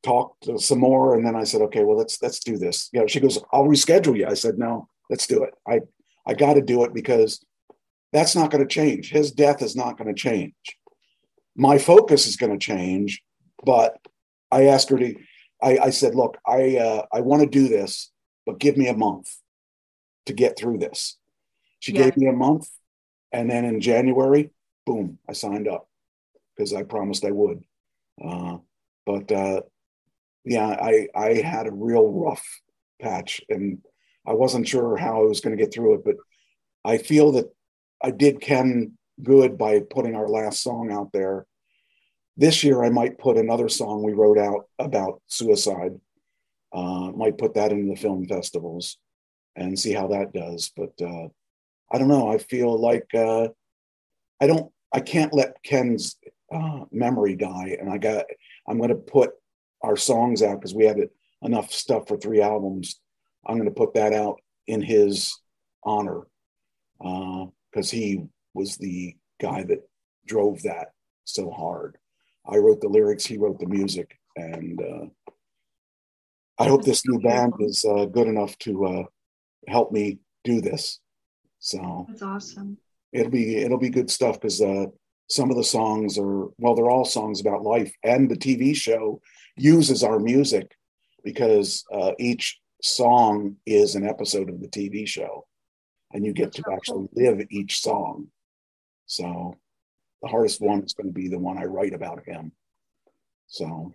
talked 0.04 0.48
some 0.60 0.80
more, 0.80 1.16
and 1.16 1.26
then 1.26 1.36
I 1.36 1.44
said, 1.44 1.62
okay, 1.64 1.84
well 1.84 1.98
let's 1.98 2.22
let's 2.22 2.40
do 2.40 2.58
this. 2.58 2.90
You 2.94 3.02
know, 3.02 3.08
she 3.08 3.20
goes, 3.20 3.40
I'll 3.52 3.66
reschedule 3.66 4.18
you. 4.18 4.28
I 4.28 4.34
said, 4.34 4.58
no, 4.58 4.88
let's 5.10 5.28
do 5.28 5.44
it. 5.44 5.54
I 5.68 5.82
I 6.26 6.34
got 6.34 6.54
to 6.54 6.62
do 6.62 6.84
it 6.84 6.94
because 6.94 7.44
that's 8.14 8.36
not 8.36 8.52
going 8.52 8.66
to 8.66 8.74
change. 8.74 9.12
His 9.12 9.32
death 9.32 9.62
is 9.62 9.76
not 9.76 9.98
going 9.98 10.14
to 10.14 10.20
change. 10.20 10.54
My 11.56 11.78
focus 11.78 12.28
is 12.28 12.38
going 12.38 12.52
to 12.52 12.58
change, 12.58 13.22
but 13.66 13.98
I 14.52 14.66
asked 14.66 14.90
her 14.90 14.98
to. 14.98 15.16
I, 15.62 15.78
I 15.78 15.90
said, 15.90 16.16
look, 16.16 16.38
I 16.48 16.78
uh, 16.78 17.06
I 17.12 17.22
want 17.22 17.42
to 17.42 17.48
do 17.48 17.68
this, 17.68 18.12
but 18.46 18.60
give 18.60 18.78
me 18.78 18.88
a 18.88 18.96
month 18.96 19.36
to 20.26 20.34
get 20.34 20.58
through 20.58 20.78
this. 20.78 21.18
She 21.80 21.92
Yeah. 21.92 22.06
gave 22.06 22.18
me 22.18 22.28
a 22.28 22.34
month, 22.34 22.70
and 23.32 23.50
then 23.50 23.66
in 23.66 23.82
January, 23.82 24.52
boom, 24.86 25.20
I 25.28 25.34
signed 25.34 25.68
up 25.68 25.90
because 26.56 26.74
I 26.74 26.84
promised 26.84 27.26
I 27.26 27.32
would. 27.32 27.64
Uh, 28.24 28.58
but 29.06 29.32
uh, 29.32 29.62
yeah, 30.50 30.66
I 30.68 31.08
I 31.14 31.34
had 31.36 31.68
a 31.68 31.72
real 31.72 32.12
rough 32.12 32.44
patch, 33.00 33.40
and 33.50 33.78
I 34.26 34.34
wasn't 34.34 34.68
sure 34.68 34.98
how 34.98 35.22
I 35.22 35.28
was 35.28 35.42
going 35.42 35.56
to 35.56 35.64
get 35.64 35.72
through 35.72 35.94
it. 35.94 36.02
But 36.04 36.16
I 36.84 36.98
feel 36.98 37.34
that 37.34 37.46
I 38.04 38.10
did 38.10 38.42
Ken 38.42 38.98
good 39.22 39.60
by 39.60 39.82
putting 39.82 40.16
our 40.16 40.28
last 40.28 40.64
song 40.64 40.92
out 40.92 41.12
there. 41.14 41.46
This 42.36 42.64
year, 42.64 42.84
I 42.84 42.90
might 42.90 43.20
put 43.20 43.38
another 43.38 43.70
song 43.70 44.02
we 44.02 44.14
wrote 44.14 44.40
out 44.40 44.66
about 44.80 45.22
suicide. 45.28 45.92
Uh, 46.74 47.12
might 47.16 47.38
put 47.38 47.54
that 47.54 47.72
into 47.72 47.94
the 47.94 48.00
film 48.00 48.26
festivals 48.26 48.98
and 49.56 49.78
see 49.78 49.94
how 49.94 50.08
that 50.08 50.34
does. 50.34 50.72
But 50.76 50.94
uh, 51.00 51.28
I 51.92 52.00
don't 52.00 52.08
know. 52.08 52.28
I 52.28 52.40
feel 52.40 52.76
like 52.82 53.08
uh, 53.14 53.50
I 54.42 54.48
don't. 54.48 54.72
I 54.92 55.00
can't 55.00 55.32
let 55.32 55.62
Ken's 55.62 56.18
uh, 56.52 56.86
memory 56.92 57.36
die, 57.36 57.78
and 57.80 57.88
I 57.88 58.00
got. 58.00 58.26
I'm 58.68 58.80
going 58.80 58.90
to 58.90 58.96
put 58.96 59.32
our 59.82 59.96
songs 59.96 60.42
out 60.42 60.60
because 60.60 60.74
we 60.74 60.86
had 60.86 60.98
enough 61.42 61.72
stuff 61.72 62.08
for 62.08 62.18
three 62.18 62.42
albums. 62.42 63.00
I'm 63.46 63.56
going 63.56 63.70
to 63.70 63.76
put 63.76 63.94
that 63.94 64.14
out 64.14 64.40
in 64.68 64.82
his 64.82 65.38
honor 65.84 66.28
because 67.00 67.90
he 67.90 68.24
was 68.54 68.78
the 68.78 69.16
guy 69.42 69.64
that 69.64 69.88
drove 70.28 70.62
that 70.64 70.90
so 71.26 71.50
hard. 71.50 71.98
I 72.46 72.58
wrote 72.58 72.82
the 72.82 72.90
lyrics, 72.90 73.26
he 73.26 73.38
wrote 73.38 73.60
the 73.60 73.68
music, 73.68 74.18
and 74.36 74.82
uh, 74.82 75.32
I 76.58 76.68
hope 76.68 76.84
this 76.84 77.06
new 77.06 77.20
band 77.20 77.54
is 77.60 77.86
uh, 77.86 78.06
good 78.06 78.28
enough 78.28 78.58
to 78.60 78.86
uh, 78.86 79.04
help 79.68 79.92
me 79.92 80.20
do 80.44 80.62
this. 80.62 81.00
So 81.60 82.06
that's 82.10 82.22
awesome 82.22 82.78
it'll 83.12 83.32
be 83.32 83.58
it'll 83.58 83.80
be 83.80 83.90
good 83.90 84.10
stuff 84.10 84.40
because 84.40 84.62
uh, 84.62 84.86
some 85.30 85.50
of 85.50 85.58
the 85.58 85.64
songs 85.64 86.18
are 86.18 86.48
well, 86.58 86.76
they're 86.76 86.90
all 86.90 87.06
songs 87.06 87.42
about 87.42 87.64
life, 87.64 87.94
and 88.04 88.30
the 88.30 88.36
TV 88.36 88.76
show 88.76 89.22
uses 89.62 90.04
our 90.04 90.20
music 90.20 90.76
because 91.24 91.86
uh, 91.94 92.12
each 92.20 92.60
song 92.82 93.58
is 93.66 93.96
an 93.96 94.08
episode 94.08 94.50
of 94.50 94.62
the 94.62 94.68
TV 94.68 95.08
show, 95.08 95.46
and 96.14 96.26
you 96.26 96.34
get 96.34 96.54
to 96.54 96.64
actually 96.72 97.08
live 97.14 97.46
each 97.50 97.82
song. 97.82 98.28
So 99.06 99.56
the 100.22 100.28
hardest 100.28 100.62
one 100.62 100.84
is 100.84 100.94
going 100.94 101.08
to 101.08 101.14
be 101.14 101.28
the 101.28 101.40
one 101.40 101.58
I 101.58 101.66
write 101.66 101.94
about 101.94 102.26
him. 102.26 102.52
So 103.48 103.94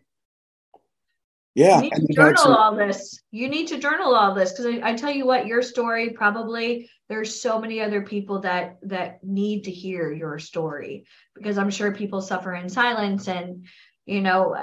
Yeah. 1.54 1.82
You 1.82 1.90
need 1.90 2.06
to 2.08 2.12
journal 2.12 2.36
some- 2.36 2.54
all 2.54 2.74
this. 2.76 3.22
You 3.30 3.48
need 3.48 3.68
to 3.68 3.78
journal 3.78 4.14
all 4.14 4.34
this 4.34 4.50
because 4.52 4.66
I, 4.66 4.90
I 4.90 4.94
tell 4.94 5.10
you 5.10 5.26
what, 5.26 5.46
your 5.46 5.62
story 5.62 6.10
probably 6.10 6.90
there's 7.08 7.40
so 7.40 7.60
many 7.60 7.80
other 7.80 8.02
people 8.02 8.40
that 8.40 8.78
that 8.82 9.22
need 9.22 9.64
to 9.64 9.70
hear 9.70 10.12
your 10.12 10.38
story 10.38 11.06
because 11.34 11.58
I'm 11.58 11.70
sure 11.70 11.92
people 11.92 12.20
suffer 12.20 12.54
in 12.54 12.68
silence. 12.68 13.28
And 13.28 13.66
you 14.06 14.20
know, 14.20 14.56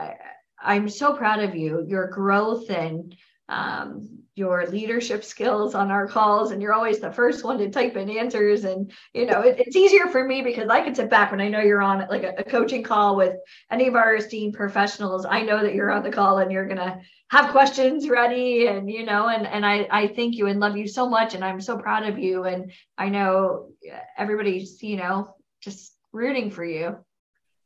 I'm 0.64 0.90
so 0.90 1.14
proud 1.14 1.42
of 1.42 1.56
you, 1.56 1.86
your 1.88 2.08
growth 2.08 2.70
and 2.70 3.16
um, 3.50 4.22
your 4.36 4.66
leadership 4.68 5.26
skills 5.26 5.76
on 5.76 5.92
our 5.92 6.08
calls. 6.08 6.52
And 6.52 6.62
you're 6.62 6.74
always 6.74 7.00
the 7.00 7.12
first 7.12 7.44
one 7.44 7.58
to 7.58 7.70
type 7.70 7.98
in 7.98 8.10
answers. 8.10 8.64
And 8.64 8.92
you 9.14 9.26
know, 9.26 9.42
it, 9.42 9.60
it's 9.60 9.76
easier 9.76 10.08
for 10.08 10.24
me 10.24 10.42
because 10.42 10.70
I 10.70 10.82
can 10.82 10.96
sit 10.96 11.10
back 11.10 11.32
when 11.32 11.42
I 11.42 11.50
know 11.50 11.60
you're 11.60 11.82
on 11.82 12.08
like 12.10 12.24
a, 12.24 12.36
a 12.38 12.44
coaching 12.44 12.84
call 12.84 13.18
with 13.18 13.36
any 13.70 13.88
of 13.88 13.96
our 13.96 14.16
esteemed 14.16 14.54
professionals. 14.54 15.26
I 15.26 15.42
know 15.42 15.62
that 15.62 15.76
you're 15.76 15.92
on 15.92 16.04
the 16.04 16.12
call 16.12 16.38
and 16.38 16.52
you're 16.52 16.68
gonna 16.68 17.02
have 17.30 17.52
questions 17.52 18.10
ready 18.10 18.68
and 18.68 18.90
you 18.90 19.06
know 19.06 19.30
and 19.30 19.48
and 19.48 19.66
I 19.66 19.88
I 19.90 20.08
thank 20.08 20.36
you 20.36 20.48
and 20.48 20.60
love 20.60 20.76
you 20.76 20.88
so 20.88 21.08
much 21.08 21.34
and 21.34 21.46
I'm 21.46 21.62
so 21.62 21.78
proud 21.78 22.06
of 22.06 22.20
you 22.20 22.44
and 22.44 22.74
I 22.98 23.08
know 23.08 23.70
everybody's 24.18 24.82
you 24.84 24.98
know 24.98 25.36
just 25.62 25.94
rooting 26.12 26.52
for 26.52 26.64
you. 26.64 26.98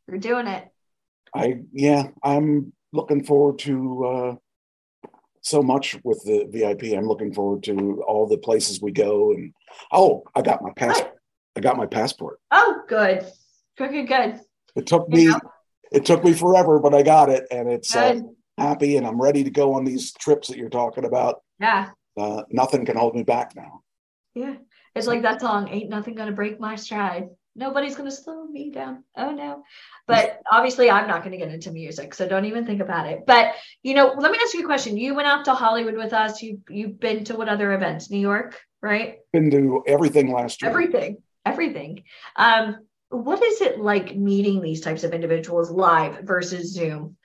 You're 0.08 0.18
doing 0.18 0.48
it. 0.48 0.68
I 1.34 1.62
yeah, 1.72 2.10
I'm 2.24 2.74
looking 2.96 3.24
forward 3.24 3.60
to 3.60 4.06
uh, 4.06 4.36
so 5.42 5.62
much 5.62 5.98
with 6.04 6.24
the 6.26 6.46
VIP. 6.50 6.98
I'm 6.98 7.08
looking 7.08 7.34
forward 7.34 7.64
to 7.64 8.04
all 8.08 8.26
the 8.28 8.38
places 8.38 8.82
we 8.82 8.92
go, 8.92 9.32
and 9.32 9.54
oh, 9.92 10.24
I 10.34 10.42
got 10.42 10.62
my 10.64 10.72
passport. 10.76 11.12
I 11.56 11.60
got 11.62 11.78
my 11.78 11.86
passport. 11.86 12.40
Oh, 12.52 12.82
good, 12.88 13.26
good, 13.78 14.08
good. 14.08 14.40
It 14.76 14.88
took 14.88 15.08
me 15.10 15.32
it 15.92 16.06
took 16.06 16.24
me 16.24 16.34
forever, 16.34 16.80
but 16.80 16.94
I 16.94 17.04
got 17.04 17.30
it, 17.30 17.46
and 17.52 17.70
it's 17.70 17.96
uh, 17.96 18.20
happy, 18.58 18.98
and 18.98 19.06
I'm 19.06 19.22
ready 19.22 19.44
to 19.44 19.52
go 19.52 19.74
on 19.74 19.86
these 19.86 20.14
trips 20.14 20.48
that 20.48 20.58
you're 20.58 20.70
talking 20.70 21.06
about. 21.06 21.42
Yeah, 21.60 21.90
Uh, 22.18 22.44
nothing 22.50 22.86
can 22.86 22.98
hold 22.98 23.16
me 23.16 23.24
back 23.24 23.56
now. 23.56 23.82
yeah. 24.34 24.56
It's 24.96 25.08
like 25.08 25.22
that 25.24 25.42
song, 25.42 25.68
"Ain't 25.70 25.90
nothing 25.90 26.16
gonna 26.16 26.32
break 26.32 26.58
my 26.60 26.76
stride." 26.76 27.28
Nobody's 27.56 27.96
gonna 27.96 28.12
slow 28.12 28.46
me 28.46 28.70
down. 28.72 29.04
Oh 29.16 29.32
no. 29.32 29.64
But 30.08 30.42
obviously, 30.52 30.92
I'm 30.92 31.08
not 31.08 31.24
gonna 31.24 31.38
get 31.38 31.54
into 31.54 31.72
music, 31.72 32.14
so 32.14 32.28
don't 32.28 32.46
even 32.46 32.66
think 32.66 32.82
about 32.82 33.08
it. 33.08 33.26
But 33.26 33.56
you 33.82 33.94
know, 33.94 34.14
let 34.18 34.32
me 34.32 34.38
ask 34.42 34.54
you 34.54 34.64
a 34.64 34.66
question. 34.66 34.98
You 34.98 35.16
went 35.16 35.28
out 35.28 35.46
to 35.46 35.54
Hollywood 35.54 35.96
with 35.96 36.14
us. 36.14 36.42
You 36.42 36.62
you've 36.70 37.00
been 37.00 37.24
to 37.26 37.36
what 37.36 37.48
other 37.48 37.74
events? 37.74 38.12
New 38.12 38.20
York, 38.20 38.60
right? 38.82 39.20
Been 39.32 39.50
to 39.52 39.84
everything 39.88 40.32
last 40.32 40.62
year. 40.62 40.70
everything 40.72 41.18
everything 41.46 42.04
um 42.36 42.78
what 43.10 43.42
is 43.44 43.62
it 43.62 43.80
like 43.80 44.16
meeting 44.16 44.62
these 44.62 44.82
types 44.82 45.04
of 45.04 45.14
individuals 45.14 45.70
live 45.70 46.20
versus 46.22 46.74
zoom 46.74 47.16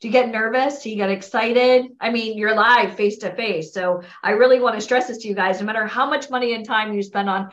do 0.00 0.08
you 0.08 0.12
get 0.12 0.28
nervous 0.28 0.82
do 0.82 0.90
you 0.90 0.96
get 0.96 1.10
excited 1.10 1.86
i 2.00 2.10
mean 2.10 2.36
you're 2.36 2.54
live 2.54 2.94
face 2.96 3.18
to 3.18 3.34
face 3.34 3.72
so 3.72 4.02
i 4.22 4.32
really 4.32 4.60
want 4.60 4.74
to 4.74 4.80
stress 4.80 5.08
this 5.08 5.18
to 5.18 5.28
you 5.28 5.34
guys 5.34 5.58
no 5.58 5.66
matter 5.66 5.86
how 5.86 6.08
much 6.08 6.30
money 6.30 6.54
and 6.54 6.66
time 6.66 6.92
you 6.92 7.02
spend 7.02 7.30
on 7.30 7.50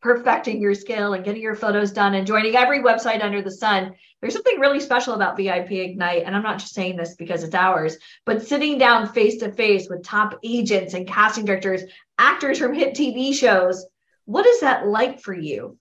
perfecting 0.00 0.60
your 0.60 0.74
skill 0.74 1.14
and 1.14 1.24
getting 1.24 1.42
your 1.42 1.54
photos 1.54 1.92
done 1.92 2.14
and 2.14 2.26
joining 2.26 2.54
every 2.56 2.80
website 2.80 3.22
under 3.22 3.42
the 3.42 3.50
sun 3.50 3.94
there's 4.20 4.34
something 4.34 4.58
really 4.58 4.80
special 4.80 5.14
about 5.14 5.36
vip 5.36 5.70
ignite 5.70 6.22
and 6.24 6.36
i'm 6.36 6.42
not 6.42 6.58
just 6.58 6.74
saying 6.74 6.96
this 6.96 7.14
because 7.16 7.42
it's 7.42 7.54
ours 7.54 7.96
but 8.24 8.46
sitting 8.46 8.78
down 8.78 9.08
face 9.08 9.38
to 9.38 9.50
face 9.52 9.88
with 9.88 10.02
top 10.02 10.38
agents 10.42 10.94
and 10.94 11.06
casting 11.06 11.44
directors 11.44 11.82
actors 12.18 12.58
from 12.58 12.74
hit 12.74 12.94
tv 12.94 13.34
shows 13.34 13.86
what 14.28 14.44
is 14.44 14.60
that 14.60 14.86
like 14.86 15.20
for 15.20 15.32
you? 15.32 15.78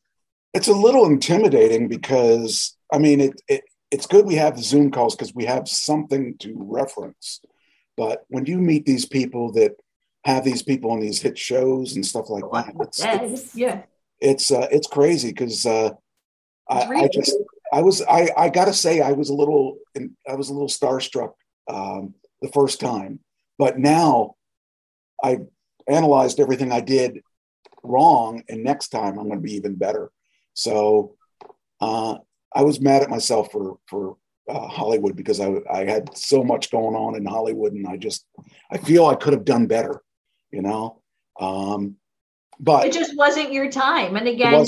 It's 0.54 0.70
a 0.70 0.74
little 0.74 1.06
intimidating 1.06 1.90
because 1.90 2.78
I 2.94 2.98
mean 2.98 3.20
it, 3.20 3.42
it 3.50 3.64
it's 3.92 4.08
good 4.08 4.26
we 4.26 4.36
have 4.36 4.56
the 4.56 4.64
Zoom 4.64 4.90
calls 4.90 5.16
because 5.16 5.36
we 5.36 5.44
have 5.46 5.68
something 5.68 6.38
to 6.38 6.56
reference. 6.58 7.42
But 7.98 8.24
when 8.30 8.46
you 8.46 8.58
meet 8.58 8.86
these 8.86 9.06
people 9.06 9.52
that 9.54 9.76
have 10.24 10.46
these 10.46 10.64
people 10.64 10.92
on 10.92 11.02
these 11.02 11.22
hit 11.22 11.38
shows 11.38 11.96
and 11.96 12.06
stuff 12.06 12.30
like 12.30 12.46
oh, 12.46 12.52
that, 12.54 12.74
it's 12.80 13.04
it's, 13.04 13.56
yeah. 13.56 13.84
It's, 14.20 14.52
uh, 14.52 14.68
it's 14.72 14.88
crazy 14.88 15.30
because 15.30 15.66
uh, 15.66 15.92
I. 16.70 16.82
I 16.82 17.10
just 17.12 17.36
I 17.72 17.82
was 17.82 18.02
I 18.02 18.30
I 18.38 18.50
gotta 18.50 18.74
say 18.74 19.02
I 19.02 19.12
was 19.12 19.30
a 19.30 19.34
little 19.34 19.78
I 20.28 20.36
was 20.36 20.50
a 20.50 20.54
little 20.54 20.70
starstruck 20.70 21.34
um, 21.68 22.14
the 22.42 22.50
first 22.50 22.80
time, 22.80 23.20
but 23.58 23.78
now 23.78 24.36
I 25.24 25.40
analyzed 25.88 26.40
everything 26.40 26.72
I 26.72 26.82
did 26.82 27.22
wrong, 27.84 28.44
and 28.50 28.64
next 28.64 28.90
time 28.90 29.18
I'm 29.18 29.28
going 29.28 29.40
to 29.40 29.48
be 29.48 29.56
even 29.56 29.76
better. 29.76 30.12
So 30.54 31.16
uh, 31.82 32.18
I 32.54 32.64
was 32.64 32.82
mad 32.82 33.04
at 33.04 33.10
myself 33.10 33.52
for 33.52 33.78
for 33.88 34.18
uh, 34.50 34.68
Hollywood 34.68 35.16
because 35.16 35.40
I 35.40 35.56
I 35.72 35.86
had 35.86 36.16
so 36.18 36.44
much 36.44 36.72
going 36.72 36.96
on 36.96 37.16
in 37.16 37.26
Hollywood, 37.26 37.74
and 37.74 37.88
I 37.88 37.98
just 37.98 38.26
I 38.72 38.78
feel 38.78 39.06
I 39.06 39.16
could 39.16 39.34
have 39.34 39.46
done 39.46 39.68
better, 39.68 40.02
you 40.52 40.62
know. 40.62 41.02
Um, 41.40 41.98
but 42.60 42.86
It 42.86 42.94
just 42.94 43.16
wasn't 43.16 43.54
your 43.54 43.70
time. 43.72 44.16
And 44.16 44.28
again, 44.28 44.66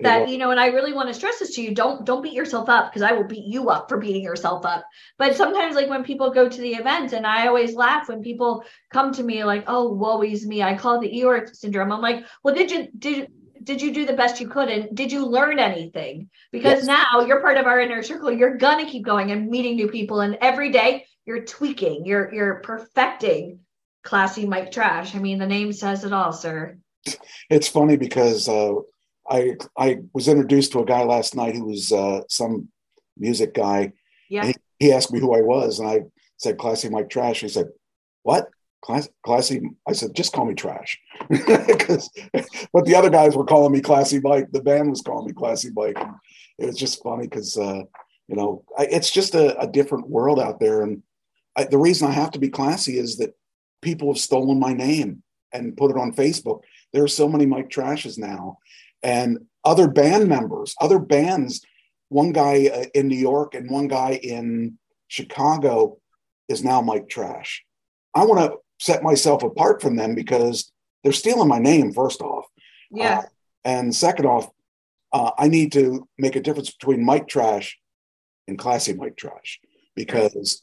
that 0.00 0.28
you 0.28 0.38
know 0.38 0.52
and 0.52 0.60
i 0.60 0.66
really 0.66 0.92
want 0.92 1.08
to 1.08 1.14
stress 1.14 1.40
this 1.40 1.54
to 1.56 1.62
you. 1.62 1.74
Don't 1.74 2.04
don't 2.04 2.22
beat 2.22 2.32
yourself 2.32 2.68
up 2.68 2.90
because 2.90 3.02
i 3.02 3.12
will 3.12 3.24
beat 3.24 3.44
you 3.44 3.68
up 3.68 3.88
for 3.88 3.98
beating 3.98 4.22
yourself 4.22 4.64
up. 4.64 4.84
But 5.18 5.36
sometimes 5.36 5.74
like 5.74 5.88
when 5.88 6.04
people 6.04 6.30
go 6.30 6.48
to 6.48 6.60
the 6.60 6.74
event 6.74 7.12
and 7.12 7.26
i 7.26 7.46
always 7.48 7.74
laugh 7.74 8.08
when 8.08 8.22
people 8.22 8.64
come 8.92 9.12
to 9.14 9.22
me 9.22 9.42
like 9.44 9.64
oh 9.66 9.88
woe 9.92 10.22
is 10.22 10.46
me. 10.46 10.62
I 10.62 10.76
call 10.76 10.96
it 10.96 11.00
the 11.00 11.12
eeyore 11.12 11.54
syndrome. 11.54 11.90
I'm 11.90 12.00
like 12.00 12.24
well 12.44 12.54
did 12.54 12.70
you 12.70 12.88
did 12.96 13.28
did 13.64 13.82
you 13.82 13.92
do 13.92 14.06
the 14.06 14.12
best 14.12 14.40
you 14.40 14.48
could 14.48 14.68
and 14.68 14.96
did 14.96 15.10
you 15.10 15.26
learn 15.26 15.58
anything? 15.58 16.30
Because 16.52 16.86
Yes. 16.86 16.86
now 16.86 17.26
you're 17.26 17.40
part 17.40 17.58
of 17.58 17.66
our 17.66 17.80
inner 17.80 18.02
circle. 18.04 18.30
You're 18.30 18.56
gonna 18.56 18.86
keep 18.86 19.04
going 19.04 19.32
and 19.32 19.48
meeting 19.50 19.74
new 19.74 19.88
people 19.88 20.20
and 20.20 20.38
every 20.40 20.70
day 20.70 21.06
you're 21.26 21.44
tweaking. 21.44 22.06
You're 22.06 22.32
you're 22.32 22.60
perfecting 22.60 23.60
classy 24.04 24.46
mike 24.46 24.70
trash. 24.70 25.16
I 25.16 25.18
mean 25.18 25.38
the 25.38 25.46
name 25.46 25.72
says 25.72 26.04
it 26.04 26.12
all 26.12 26.32
sir 26.32 26.78
it's 27.50 27.68
funny 27.68 27.96
because 27.96 28.48
uh, 28.48 28.74
I 29.28 29.56
I 29.76 29.98
was 30.12 30.28
introduced 30.28 30.72
to 30.72 30.80
a 30.80 30.84
guy 30.84 31.02
last 31.04 31.34
night 31.34 31.54
who 31.54 31.66
was 31.66 31.92
uh, 31.92 32.20
some 32.28 32.68
music 33.16 33.54
guy. 33.54 33.92
yeah 34.28 34.46
he, 34.46 34.54
he 34.78 34.92
asked 34.92 35.12
me 35.12 35.20
who 35.20 35.34
I 35.34 35.40
was, 35.40 35.80
and 35.80 35.88
I 35.88 36.02
said 36.36 36.58
Classy 36.58 36.88
Mike 36.88 37.10
Trash. 37.10 37.40
He 37.40 37.48
said, 37.48 37.68
"What? 38.22 38.48
Class, 38.80 39.08
classy?" 39.24 39.60
I 39.88 39.92
said, 39.92 40.14
"Just 40.14 40.32
call 40.32 40.44
me 40.44 40.54
Trash." 40.54 40.98
'Cause- 41.28 42.10
but 42.72 42.84
the 42.84 42.94
other 42.94 43.10
guys 43.10 43.34
were 43.36 43.44
calling 43.44 43.72
me 43.72 43.80
Classy 43.80 44.20
Mike. 44.20 44.50
The 44.52 44.62
band 44.62 44.90
was 44.90 45.02
calling 45.02 45.26
me 45.26 45.32
Classy 45.32 45.70
Mike. 45.74 45.98
It 46.58 46.66
was 46.66 46.76
just 46.76 47.02
funny 47.02 47.26
because 47.26 47.56
uh, 47.56 47.82
you 48.28 48.36
know 48.36 48.64
I, 48.78 48.84
it's 48.90 49.10
just 49.10 49.34
a, 49.34 49.58
a 49.58 49.66
different 49.66 50.08
world 50.08 50.38
out 50.38 50.60
there, 50.60 50.82
and 50.82 51.02
I, 51.56 51.64
the 51.64 51.78
reason 51.78 52.08
I 52.08 52.12
have 52.12 52.30
to 52.32 52.38
be 52.38 52.48
classy 52.50 52.98
is 52.98 53.16
that 53.18 53.34
people 53.82 54.12
have 54.12 54.18
stolen 54.20 54.58
my 54.60 54.72
name 54.72 55.22
and 55.52 55.76
put 55.76 55.90
it 55.90 55.96
on 55.96 56.12
Facebook. 56.12 56.60
There 56.92 57.04
are 57.04 57.08
so 57.08 57.28
many 57.28 57.46
Mike 57.46 57.68
Trashes 57.68 58.18
now, 58.18 58.58
and 59.02 59.46
other 59.64 59.88
band 59.88 60.28
members, 60.28 60.74
other 60.80 60.98
bands. 60.98 61.64
One 62.08 62.32
guy 62.32 62.68
uh, 62.68 62.84
in 62.94 63.08
New 63.08 63.18
York 63.18 63.54
and 63.54 63.70
one 63.70 63.86
guy 63.88 64.12
in 64.22 64.78
Chicago 65.08 65.98
is 66.48 66.64
now 66.64 66.80
Mike 66.80 67.08
Trash. 67.08 67.64
I 68.14 68.24
want 68.24 68.40
to 68.50 68.58
set 68.80 69.02
myself 69.02 69.42
apart 69.42 69.82
from 69.82 69.96
them 69.96 70.14
because 70.14 70.72
they're 71.02 71.12
stealing 71.12 71.48
my 71.48 71.58
name. 71.58 71.92
First 71.92 72.22
off, 72.22 72.46
yeah 72.90 73.18
Uh, 73.18 73.22
and 73.64 73.94
second 73.94 74.24
off, 74.24 74.48
uh, 75.12 75.32
I 75.36 75.48
need 75.48 75.72
to 75.72 76.08
make 76.16 76.36
a 76.36 76.40
difference 76.40 76.70
between 76.70 77.04
Mike 77.04 77.28
Trash 77.28 77.78
and 78.46 78.58
classy 78.58 78.94
Mike 78.94 79.16
Trash 79.16 79.60
because 79.94 80.62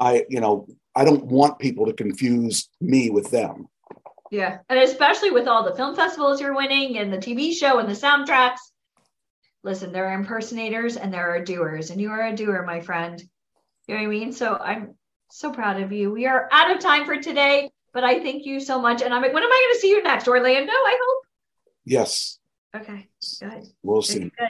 I, 0.00 0.24
you 0.28 0.40
know, 0.40 0.66
I 0.96 1.04
don't 1.04 1.26
want 1.26 1.60
people 1.60 1.86
to 1.86 1.92
confuse 1.92 2.68
me 2.80 3.10
with 3.10 3.30
them. 3.30 3.68
Yeah. 4.30 4.58
And 4.68 4.78
especially 4.78 5.30
with 5.30 5.48
all 5.48 5.64
the 5.64 5.74
film 5.74 5.96
festivals 5.96 6.40
you're 6.40 6.54
winning 6.54 6.98
and 6.98 7.12
the 7.12 7.18
TV 7.18 7.52
show 7.52 7.78
and 7.78 7.88
the 7.88 7.94
soundtracks. 7.94 8.58
Listen, 9.62 9.92
there 9.92 10.08
are 10.08 10.14
impersonators 10.14 10.96
and 10.96 11.12
there 11.12 11.34
are 11.34 11.44
doers, 11.44 11.90
and 11.90 12.00
you 12.00 12.10
are 12.10 12.26
a 12.26 12.34
doer, 12.34 12.64
my 12.66 12.80
friend. 12.80 13.20
You 13.86 13.94
know 13.94 14.00
what 14.00 14.06
I 14.06 14.10
mean? 14.10 14.32
So 14.32 14.56
I'm 14.56 14.94
so 15.30 15.52
proud 15.52 15.82
of 15.82 15.92
you. 15.92 16.10
We 16.10 16.26
are 16.26 16.48
out 16.50 16.74
of 16.74 16.80
time 16.80 17.04
for 17.04 17.20
today, 17.20 17.70
but 17.92 18.04
I 18.04 18.20
thank 18.20 18.46
you 18.46 18.60
so 18.60 18.80
much. 18.80 19.02
And 19.02 19.12
I'm 19.12 19.20
like, 19.20 19.34
when 19.34 19.42
am 19.42 19.52
I 19.52 19.66
going 19.66 19.74
to 19.74 19.80
see 19.80 19.90
you 19.90 20.02
next? 20.02 20.28
Orlando, 20.28 20.72
I 20.72 20.98
hope. 21.02 21.24
Yes, 21.84 22.38
Okay. 22.74 23.08
Good. 23.40 23.66
we'll 23.82 24.02
see. 24.02 24.20
Good. 24.20 24.48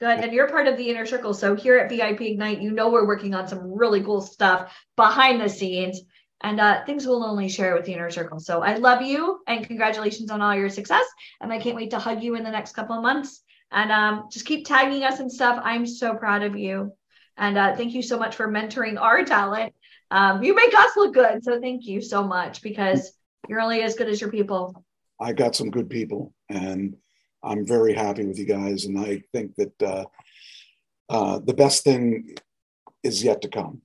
Good. 0.00 0.20
And 0.20 0.32
you're 0.32 0.48
part 0.48 0.68
of 0.68 0.76
the 0.76 0.90
inner 0.90 1.06
circle. 1.06 1.34
So 1.34 1.56
here 1.56 1.78
at 1.78 1.88
VIP 1.88 2.20
Ignite, 2.20 2.60
you 2.60 2.70
know 2.70 2.90
we're 2.90 3.06
working 3.06 3.34
on 3.34 3.48
some 3.48 3.72
really 3.72 4.02
cool 4.02 4.20
stuff 4.20 4.76
behind 4.96 5.40
the 5.40 5.48
scenes. 5.48 6.00
And 6.40 6.60
uh, 6.60 6.84
things 6.84 7.06
we'll 7.06 7.24
only 7.24 7.48
share 7.48 7.74
with 7.74 7.84
the 7.84 7.94
inner 7.94 8.10
circle. 8.10 8.38
So 8.38 8.62
I 8.62 8.76
love 8.76 9.02
you 9.02 9.40
and 9.46 9.66
congratulations 9.66 10.30
on 10.30 10.40
all 10.40 10.54
your 10.54 10.68
success. 10.68 11.04
And 11.40 11.52
I 11.52 11.58
can't 11.58 11.74
wait 11.74 11.90
to 11.90 11.98
hug 11.98 12.22
you 12.22 12.36
in 12.36 12.44
the 12.44 12.50
next 12.50 12.72
couple 12.72 12.96
of 12.96 13.02
months. 13.02 13.42
And 13.72 13.90
um, 13.90 14.28
just 14.30 14.46
keep 14.46 14.66
tagging 14.66 15.02
us 15.04 15.18
and 15.20 15.30
stuff. 15.30 15.60
I'm 15.62 15.84
so 15.84 16.14
proud 16.14 16.42
of 16.42 16.56
you. 16.56 16.92
And 17.36 17.58
uh, 17.58 17.76
thank 17.76 17.92
you 17.92 18.02
so 18.02 18.18
much 18.18 18.36
for 18.36 18.48
mentoring 18.48 19.00
our 19.00 19.24
talent. 19.24 19.74
Um, 20.10 20.42
you 20.42 20.54
make 20.54 20.74
us 20.74 20.96
look 20.96 21.14
good. 21.14 21.44
So 21.44 21.60
thank 21.60 21.86
you 21.86 22.00
so 22.00 22.24
much 22.24 22.62
because 22.62 23.12
you're 23.48 23.60
only 23.60 23.82
as 23.82 23.94
good 23.94 24.08
as 24.08 24.20
your 24.20 24.30
people. 24.30 24.84
I 25.20 25.32
got 25.32 25.54
some 25.56 25.70
good 25.70 25.90
people, 25.90 26.32
and 26.48 26.96
I'm 27.42 27.66
very 27.66 27.92
happy 27.92 28.24
with 28.24 28.38
you 28.38 28.44
guys. 28.44 28.84
And 28.84 28.98
I 28.98 29.22
think 29.32 29.54
that 29.56 29.82
uh, 29.82 30.04
uh, 31.08 31.40
the 31.40 31.54
best 31.54 31.84
thing 31.84 32.36
is 33.02 33.22
yet 33.22 33.42
to 33.42 33.48
come. 33.48 33.82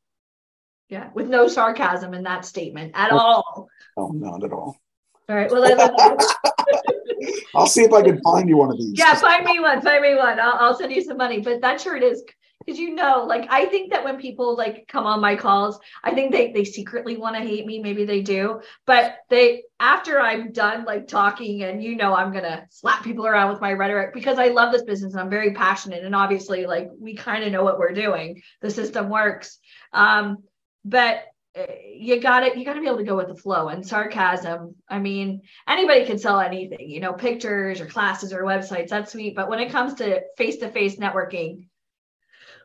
Yeah, 0.93 1.09
with 1.15 1.27
no 1.27 1.47
sarcasm 1.47 2.13
in 2.13 2.21
that 2.25 2.45
statement 2.45 2.91
at 2.93 3.09
all. 3.09 3.67
Oh, 3.97 4.09
not 4.09 4.43
at 4.43 4.53
all. 4.53 4.77
All 5.27 5.35
right. 5.35 5.49
Well, 5.49 5.65
I 5.65 5.73
love 5.73 5.91
you. 5.97 7.37
I'll 7.55 7.65
see 7.65 7.81
if 7.81 7.91
I 7.91 8.03
can 8.03 8.21
find 8.21 8.47
you 8.47 8.57
one 8.57 8.69
of 8.69 8.77
these. 8.77 8.93
Yeah, 8.93 9.15
find 9.15 9.43
me 9.43 9.59
one. 9.59 9.81
Find 9.81 10.03
me 10.03 10.13
one. 10.13 10.39
I'll, 10.39 10.53
I'll 10.53 10.77
send 10.77 10.93
you 10.93 11.01
some 11.01 11.17
money. 11.17 11.39
But 11.39 11.61
that 11.61 11.81
shirt 11.81 12.03
is 12.03 12.23
because 12.63 12.79
you 12.79 12.93
know, 12.93 13.25
like 13.27 13.47
I 13.49 13.65
think 13.65 13.91
that 13.91 14.03
when 14.03 14.17
people 14.17 14.55
like 14.55 14.87
come 14.87 15.07
on 15.07 15.19
my 15.19 15.35
calls, 15.35 15.79
I 16.03 16.13
think 16.13 16.31
they 16.31 16.51
they 16.51 16.63
secretly 16.63 17.17
want 17.17 17.37
to 17.37 17.41
hate 17.41 17.65
me. 17.65 17.79
Maybe 17.79 18.05
they 18.05 18.21
do, 18.21 18.61
but 18.85 19.17
they 19.31 19.63
after 19.79 20.19
I'm 20.19 20.51
done 20.51 20.85
like 20.85 21.07
talking 21.07 21.63
and 21.63 21.83
you 21.83 21.95
know 21.95 22.13
I'm 22.13 22.31
gonna 22.31 22.67
slap 22.69 23.03
people 23.03 23.25
around 23.25 23.51
with 23.51 23.61
my 23.61 23.73
rhetoric 23.73 24.13
because 24.13 24.37
I 24.37 24.49
love 24.49 24.71
this 24.71 24.83
business 24.83 25.13
and 25.13 25.21
I'm 25.21 25.29
very 25.31 25.53
passionate 25.53 26.03
and 26.03 26.13
obviously 26.13 26.67
like 26.67 26.89
we 26.99 27.15
kind 27.15 27.43
of 27.43 27.51
know 27.51 27.63
what 27.63 27.79
we're 27.79 27.93
doing. 27.93 28.43
The 28.61 28.69
system 28.69 29.09
works. 29.09 29.57
Um, 29.91 30.43
but 30.85 31.25
eh, 31.55 31.65
you 31.95 32.19
got 32.19 32.43
it 32.43 32.57
you 32.57 32.65
got 32.65 32.73
to 32.73 32.81
be 32.81 32.87
able 32.87 32.97
to 32.97 33.03
go 33.03 33.15
with 33.15 33.27
the 33.27 33.35
flow 33.35 33.69
and 33.69 33.85
sarcasm 33.85 34.75
i 34.89 34.99
mean 34.99 35.41
anybody 35.67 36.05
can 36.05 36.17
sell 36.17 36.39
anything 36.39 36.89
you 36.89 36.99
know 36.99 37.13
pictures 37.13 37.81
or 37.81 37.85
classes 37.85 38.33
or 38.33 38.43
websites 38.43 38.89
that's 38.89 39.11
sweet 39.11 39.35
but 39.35 39.49
when 39.49 39.59
it 39.59 39.71
comes 39.71 39.93
to 39.95 40.21
face-to-face 40.37 40.97
networking 40.97 41.67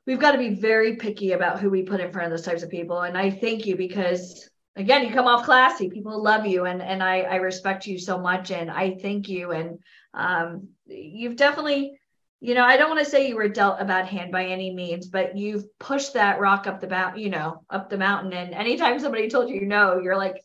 we've 0.08 0.18
got 0.18 0.32
to 0.32 0.38
be 0.38 0.54
very 0.54 0.96
picky 0.96 1.32
about 1.32 1.60
who 1.60 1.68
we 1.68 1.82
put 1.82 2.00
in 2.00 2.10
front 2.10 2.24
of 2.24 2.30
those 2.30 2.46
types 2.46 2.62
of 2.62 2.70
people. 2.70 3.02
And 3.02 3.16
I 3.16 3.30
thank 3.30 3.66
you 3.66 3.76
because 3.76 4.48
again, 4.74 5.06
you 5.06 5.12
come 5.12 5.26
off 5.26 5.44
classy. 5.44 5.90
People 5.90 6.22
love 6.22 6.46
you, 6.46 6.64
and 6.64 6.80
and 6.80 7.02
I 7.02 7.20
I 7.20 7.36
respect 7.36 7.86
you 7.86 7.98
so 7.98 8.18
much, 8.18 8.50
and 8.50 8.70
I 8.70 8.96
thank 9.02 9.28
you. 9.28 9.50
And 9.50 9.80
um, 10.14 10.68
you've 10.86 11.36
definitely, 11.36 12.00
you 12.40 12.54
know, 12.54 12.64
I 12.64 12.76
don't 12.76 12.90
want 12.90 13.04
to 13.04 13.10
say 13.10 13.28
you 13.28 13.36
were 13.36 13.48
dealt 13.48 13.80
a 13.80 13.84
bad 13.84 14.06
hand 14.06 14.30
by 14.30 14.46
any 14.46 14.72
means, 14.72 15.06
but 15.06 15.36
you've 15.36 15.64
pushed 15.78 16.14
that 16.14 16.38
rock 16.38 16.66
up 16.66 16.80
the 16.80 16.88
mountain, 16.88 17.20
you 17.20 17.30
know, 17.30 17.64
up 17.68 17.90
the 17.90 17.98
mountain. 17.98 18.32
And 18.32 18.54
anytime 18.54 18.98
somebody 19.00 19.28
told 19.28 19.50
you 19.50 19.66
no, 19.66 19.98
you're 19.98 20.16
like, 20.16 20.44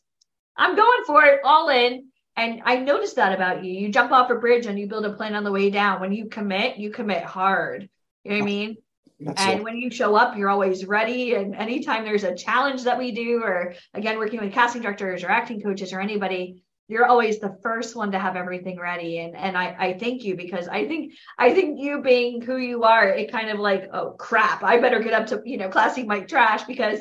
I'm 0.58 0.75
going 0.75 1.03
for 1.06 1.23
it, 1.23 1.41
all 1.43 1.69
in. 1.69 2.08
And 2.36 2.63
I 2.65 2.77
noticed 2.77 3.17
that 3.17 3.34
about 3.34 3.63
you. 3.63 3.71
You 3.71 3.89
jump 3.89 4.12
off 4.12 4.32
a 4.32 4.36
bridge 4.36 4.65
and 4.65 4.79
you 4.79 4.88
build 4.88 5.06
a 5.06 5.13
plan 5.13 5.36
on 5.36 5.43
the 5.43 5.51
way 5.51 5.69
down. 5.69 6.01
When 6.01 6.12
you 6.12 6.29
commit, 6.29 6.77
you 6.77 6.89
commit 6.89 7.23
hard. 7.23 7.88
You 8.23 8.32
know 8.32 8.38
what 8.38 8.43
I 8.43 8.45
mean? 8.45 8.77
That's 9.19 9.41
and 9.41 9.60
it. 9.60 9.63
when 9.63 9.77
you 9.77 9.91
show 9.91 10.15
up, 10.15 10.36
you're 10.36 10.49
always 10.49 10.86
ready. 10.86 11.36
And 11.36 11.56
anytime 11.56 12.03
there's 12.03 12.23
a 12.23 12.36
challenge 12.36 12.86
that 12.86 12.97
we 12.97 13.12
do, 13.12 13.43
or 13.43 13.75
again, 13.93 14.17
working 14.17 14.41
with 14.41 14.51
casting 14.51 14.82
directors 14.82 15.23
or 15.23 15.29
acting 15.29 15.62
coaches 15.62 15.93
or 15.93 16.01
anybody, 16.01 16.63
you're 16.88 17.06
always 17.06 17.39
the 17.39 17.58
first 17.63 17.96
one 17.96 18.12
to 18.12 18.19
have 18.19 18.36
everything 18.36 18.80
ready. 18.80 19.19
And 19.19 19.36
and 19.36 19.58
I, 19.58 19.76
I 19.80 19.93
thank 19.98 20.24
you 20.24 20.36
because 20.36 20.67
I 20.67 20.88
think 20.88 21.13
I 21.38 21.54
think 21.54 21.80
you 21.80 22.02
being 22.02 22.41
who 22.41 22.58
you 22.58 22.84
are, 22.84 23.08
it 23.08 23.32
kind 23.32 23.50
of 23.50 23.60
like, 23.60 23.89
oh 23.93 24.12
crap, 24.12 24.63
I 24.63 24.80
better 24.80 25.00
get 25.00 25.13
up 25.13 25.28
to, 25.28 25.41
you 25.46 25.58
know, 25.58 25.69
classy 25.69 26.04
Mike 26.04 26.28
Trash 26.28 26.63
because 26.63 27.00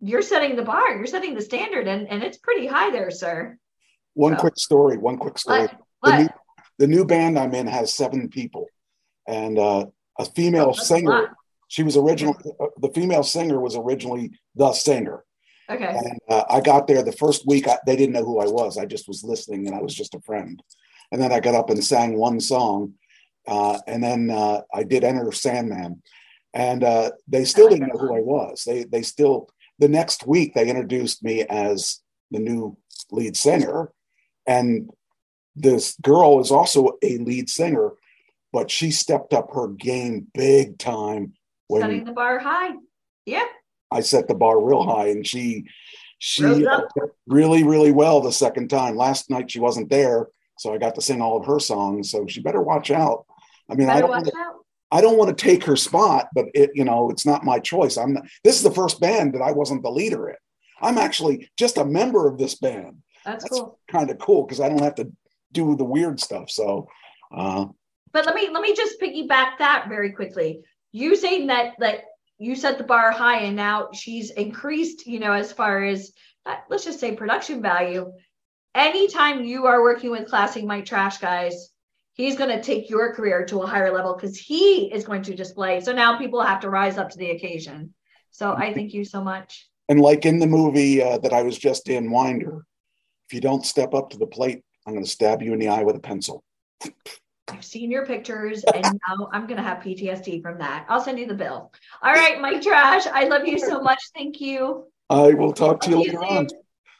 you're 0.00 0.22
setting 0.22 0.56
the 0.56 0.62
bar, 0.62 0.96
you're 0.96 1.06
setting 1.06 1.34
the 1.34 1.42
standard, 1.42 1.86
and, 1.86 2.08
and 2.08 2.22
it's 2.22 2.38
pretty 2.38 2.66
high 2.66 2.90
there, 2.90 3.10
sir. 3.10 3.56
One 4.14 4.34
so. 4.34 4.40
quick 4.40 4.58
story, 4.58 4.98
one 4.98 5.16
quick 5.16 5.38
story. 5.38 5.60
What? 5.60 5.78
What? 6.00 6.10
The, 6.10 6.18
new, 6.18 6.28
the 6.78 6.86
new 6.88 7.04
band 7.04 7.38
I'm 7.38 7.54
in 7.54 7.68
has 7.68 7.94
seven 7.94 8.28
people. 8.28 8.66
And 9.28 9.56
uh, 9.56 9.86
a 10.18 10.24
female 10.24 10.70
oh, 10.70 10.82
singer 10.82 11.36
she 11.72 11.82
was 11.82 11.96
originally 11.96 12.36
uh, 12.60 12.66
the 12.82 12.90
female 12.90 13.22
singer 13.22 13.58
was 13.58 13.76
originally 13.76 14.32
the 14.54 14.74
singer. 14.74 15.24
Okay. 15.72 15.94
And 15.96 16.20
uh, 16.28 16.44
I 16.50 16.60
got 16.60 16.86
there 16.86 17.02
the 17.02 17.12
first 17.12 17.46
week. 17.46 17.66
I, 17.66 17.78
they 17.86 17.96
didn't 17.96 18.12
know 18.12 18.24
who 18.24 18.40
I 18.40 18.46
was. 18.46 18.76
I 18.76 18.84
just 18.84 19.08
was 19.08 19.24
listening, 19.24 19.66
and 19.66 19.74
I 19.74 19.80
was 19.80 19.94
just 19.94 20.14
a 20.14 20.20
friend. 20.20 20.62
And 21.10 21.20
then 21.20 21.32
I 21.32 21.40
got 21.40 21.54
up 21.54 21.70
and 21.70 21.82
sang 21.82 22.16
one 22.16 22.40
song, 22.40 22.94
uh, 23.46 23.78
and 23.86 24.02
then 24.02 24.30
uh, 24.30 24.62
I 24.72 24.82
did 24.82 25.04
Enter 25.04 25.32
Sandman, 25.32 26.02
and 26.52 26.84
uh, 26.84 27.12
they 27.26 27.44
still 27.44 27.68
didn't 27.68 27.88
know 27.88 27.98
who 27.98 28.14
I 28.14 28.20
was. 28.20 28.64
They 28.64 28.84
they 28.84 29.02
still 29.02 29.48
the 29.78 29.88
next 29.88 30.26
week 30.26 30.54
they 30.54 30.68
introduced 30.68 31.22
me 31.22 31.42
as 31.42 32.00
the 32.30 32.38
new 32.38 32.76
lead 33.10 33.36
singer, 33.36 33.92
and 34.46 34.90
this 35.56 35.96
girl 36.02 36.40
is 36.40 36.50
also 36.50 36.98
a 37.02 37.18
lead 37.18 37.48
singer, 37.50 37.92
but 38.52 38.70
she 38.70 38.90
stepped 38.90 39.32
up 39.32 39.52
her 39.54 39.68
game 39.68 40.26
big 40.34 40.78
time 40.78 41.34
when 41.68 41.82
setting 41.82 42.04
the 42.04 42.12
bar 42.12 42.38
high. 42.38 42.72
Yeah. 43.26 43.44
I 43.92 44.00
set 44.00 44.28
the 44.28 44.34
bar 44.34 44.62
real 44.62 44.82
high, 44.82 45.08
and 45.08 45.26
she 45.26 45.66
she 46.18 46.66
really 47.26 47.64
really 47.64 47.92
well 47.92 48.20
the 48.20 48.32
second 48.32 48.68
time. 48.68 48.96
Last 48.96 49.30
night 49.30 49.50
she 49.50 49.60
wasn't 49.60 49.90
there, 49.90 50.28
so 50.58 50.74
I 50.74 50.78
got 50.78 50.94
to 50.96 51.00
sing 51.00 51.20
all 51.20 51.38
of 51.38 51.46
her 51.46 51.58
songs. 51.58 52.10
So 52.10 52.26
she 52.26 52.40
better 52.40 52.62
watch 52.62 52.90
out. 52.90 53.26
I 53.70 53.74
mean, 53.74 53.86
better 53.86 53.98
I 53.98 54.00
don't. 54.00 54.10
Wanna. 54.10 54.30
I 54.90 55.00
don't 55.00 55.16
want 55.16 55.36
to 55.36 55.44
take 55.44 55.64
her 55.64 55.76
spot, 55.76 56.28
but 56.34 56.46
it, 56.52 56.70
you 56.74 56.84
know, 56.84 57.08
it's 57.10 57.24
not 57.24 57.44
my 57.44 57.58
choice. 57.58 57.96
I'm. 57.96 58.14
Not, 58.14 58.24
this 58.44 58.56
is 58.56 58.62
the 58.62 58.70
first 58.70 59.00
band 59.00 59.34
that 59.34 59.42
I 59.42 59.52
wasn't 59.52 59.82
the 59.82 59.90
leader 59.90 60.28
in. 60.28 60.36
I'm 60.80 60.98
actually 60.98 61.50
just 61.56 61.78
a 61.78 61.84
member 61.84 62.28
of 62.28 62.38
this 62.38 62.56
band. 62.56 62.98
That's, 63.24 63.44
That's 63.44 63.58
cool. 63.58 63.78
Kind 63.88 64.10
of 64.10 64.18
cool 64.18 64.44
because 64.44 64.60
I 64.60 64.68
don't 64.68 64.82
have 64.82 64.96
to 64.96 65.10
do 65.52 65.76
the 65.76 65.84
weird 65.84 66.18
stuff. 66.20 66.50
So, 66.50 66.88
uh, 67.34 67.66
but 68.12 68.26
let 68.26 68.34
me 68.34 68.50
let 68.52 68.62
me 68.62 68.74
just 68.74 69.00
piggyback 69.00 69.58
that 69.58 69.86
very 69.88 70.12
quickly 70.12 70.62
you 70.92 71.16
saying 71.16 71.46
that 71.48 71.72
that 71.78 72.04
you 72.42 72.56
set 72.56 72.78
the 72.78 72.84
bar 72.84 73.10
high 73.10 73.40
and 73.40 73.56
now 73.56 73.88
she's 73.92 74.30
increased 74.30 75.06
you 75.06 75.18
know 75.18 75.32
as 75.32 75.52
far 75.52 75.84
as 75.84 76.12
uh, 76.44 76.56
let's 76.68 76.84
just 76.84 76.98
say 76.98 77.14
production 77.14 77.62
value. 77.62 78.12
Anytime 78.74 79.44
you 79.44 79.66
are 79.66 79.82
working 79.82 80.10
with 80.10 80.28
classing 80.28 80.66
mike 80.66 80.86
trash 80.86 81.18
guys 81.18 81.70
he's 82.14 82.36
going 82.36 82.50
to 82.50 82.62
take 82.62 82.90
your 82.90 83.14
career 83.14 83.44
to 83.46 83.62
a 83.62 83.66
higher 83.66 83.92
level 83.92 84.14
because 84.14 84.36
he 84.38 84.92
is 84.92 85.04
going 85.04 85.22
to 85.22 85.34
display. 85.34 85.80
So 85.80 85.92
now 85.92 86.18
people 86.18 86.42
have 86.42 86.60
to 86.60 86.68
rise 86.68 86.98
up 86.98 87.08
to 87.10 87.18
the 87.18 87.30
occasion. 87.30 87.94
So 88.30 88.52
i 88.54 88.72
thank 88.72 88.92
you 88.94 89.04
so 89.04 89.22
much. 89.22 89.68
And 89.88 90.00
like 90.00 90.24
in 90.24 90.38
the 90.38 90.46
movie 90.46 91.02
uh, 91.02 91.18
that 91.18 91.32
i 91.32 91.42
was 91.42 91.58
just 91.58 91.88
in 91.88 92.10
winder 92.10 92.64
if 93.28 93.34
you 93.34 93.40
don't 93.40 93.66
step 93.66 93.94
up 93.94 94.10
to 94.10 94.18
the 94.18 94.26
plate 94.26 94.62
i'm 94.86 94.94
going 94.94 95.04
to 95.04 95.10
stab 95.10 95.42
you 95.42 95.52
in 95.52 95.58
the 95.58 95.68
eye 95.68 95.82
with 95.82 95.96
a 95.96 96.00
pencil 96.00 96.42
I've 97.52 97.64
seen 97.64 97.90
your 97.90 98.06
pictures 98.06 98.64
and 98.64 98.84
now 98.84 99.28
I'm 99.32 99.46
going 99.46 99.58
to 99.58 99.62
have 99.62 99.78
PTSD 99.82 100.42
from 100.42 100.58
that. 100.58 100.86
I'll 100.88 101.00
send 101.00 101.18
you 101.18 101.26
the 101.26 101.34
bill. 101.34 101.72
All 102.02 102.12
right, 102.12 102.40
Mike 102.40 102.62
Trash, 102.62 103.06
I 103.06 103.24
love 103.24 103.46
you 103.46 103.58
so 103.58 103.80
much. 103.80 103.98
Thank 104.14 104.40
you. 104.40 104.86
I 105.10 105.34
will 105.34 105.52
talk 105.52 105.80
to 105.82 105.90
you 105.90 105.98
later 105.98 106.24
on. 106.24 106.48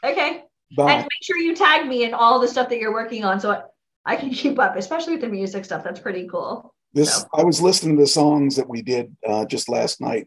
Okay. 0.05 0.43
Bye. 0.77 0.93
And 0.93 1.03
make 1.03 1.23
sure 1.23 1.39
you 1.39 1.55
tag 1.55 1.87
me 1.87 2.05
in 2.05 2.15
all 2.15 2.41
the 2.41 2.49
stuff 2.49 2.69
that 2.69 2.79
you're 2.79 2.93
working 2.93 3.25
on 3.25 3.41
so 3.41 3.63
I 4.05 4.17
can 4.17 4.31
keep 4.31 4.59
up, 4.59 4.77
especially 4.77 5.15
with 5.15 5.23
the 5.23 5.29
music 5.29 5.65
stuff. 5.65 5.85
That's 5.85 6.01
pretty 6.01 6.27
cool. 6.29 6.75
This 6.93 7.15
so. 7.15 7.29
I 7.35 7.45
was 7.45 7.63
listening 7.63 7.97
to 7.97 8.03
the 8.03 8.09
songs 8.09 8.57
that 8.57 8.69
we 8.69 8.83
did 8.83 9.17
uh, 9.27 9.47
just 9.47 9.69
last 9.69 10.01
night. 10.01 10.27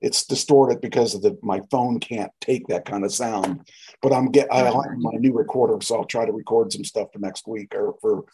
It's 0.00 0.26
distorted 0.26 0.80
because 0.80 1.14
of 1.14 1.22
the 1.22 1.38
my 1.42 1.62
phone 1.70 1.98
can't 1.98 2.30
take 2.40 2.66
that 2.68 2.84
kind 2.84 3.04
of 3.04 3.12
sound. 3.12 3.66
But 4.02 4.12
I'm 4.12 4.30
get 4.30 4.52
I 4.52 4.58
have 4.58 4.74
my 4.98 5.12
new 5.14 5.32
recorder, 5.32 5.80
so 5.80 5.96
I'll 5.96 6.04
try 6.04 6.26
to 6.26 6.32
record 6.32 6.72
some 6.72 6.84
stuff 6.84 7.08
for 7.12 7.18
next 7.18 7.48
week 7.48 7.74
or 7.74 7.94
for 8.00 8.24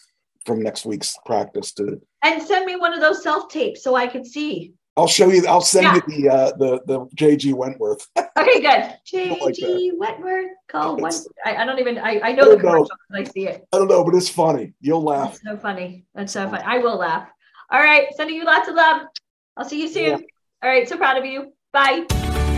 from 0.44 0.62
next 0.62 0.84
week's 0.84 1.16
practice 1.24 1.72
to 1.72 2.00
and 2.22 2.42
send 2.42 2.66
me 2.66 2.76
one 2.76 2.92
of 2.94 3.00
those 3.00 3.22
self 3.22 3.48
tapes 3.48 3.82
so 3.82 3.94
I 3.94 4.06
can 4.06 4.24
see. 4.24 4.74
I'll 4.96 5.08
show 5.08 5.28
you. 5.30 5.46
I'll 5.46 5.62
send 5.62 5.84
yeah. 5.84 5.94
you 5.94 6.02
the 6.06 6.28
uh, 6.28 6.52
the 6.58 6.80
the 6.86 7.06
JG 7.16 7.54
Wentworth. 7.54 8.06
okay, 8.18 8.60
good. 8.60 8.94
JG 9.10 9.40
like 9.40 9.56
Wentworth. 9.98 10.50
Call 10.68 10.96
one. 10.98 11.12
I, 11.46 11.56
I, 11.56 11.64
don't 11.64 11.78
even. 11.78 11.98
I, 11.98 12.20
I 12.22 12.32
know 12.32 12.52
I 12.52 12.54
the 12.54 12.60
commercial 12.60 12.90
I 13.14 13.24
see 13.24 13.48
it. 13.48 13.66
I 13.72 13.78
don't 13.78 13.88
know, 13.88 14.04
but 14.04 14.14
it's 14.14 14.28
funny. 14.28 14.74
You'll 14.80 15.02
laugh. 15.02 15.32
That's 15.32 15.44
so 15.44 15.56
funny. 15.56 16.04
That's 16.14 16.32
so 16.32 16.48
funny. 16.48 16.62
I 16.62 16.78
will 16.78 16.96
laugh. 16.96 17.28
All 17.70 17.80
right, 17.80 18.08
sending 18.16 18.36
you 18.36 18.44
lots 18.44 18.68
of 18.68 18.74
love. 18.74 19.02
I'll 19.56 19.64
see 19.64 19.80
you 19.80 19.88
soon. 19.88 20.04
Yeah. 20.04 20.18
All 20.62 20.70
right, 20.70 20.86
so 20.86 20.98
proud 20.98 21.16
of 21.16 21.24
you. 21.24 21.54
Bye. 21.72 22.06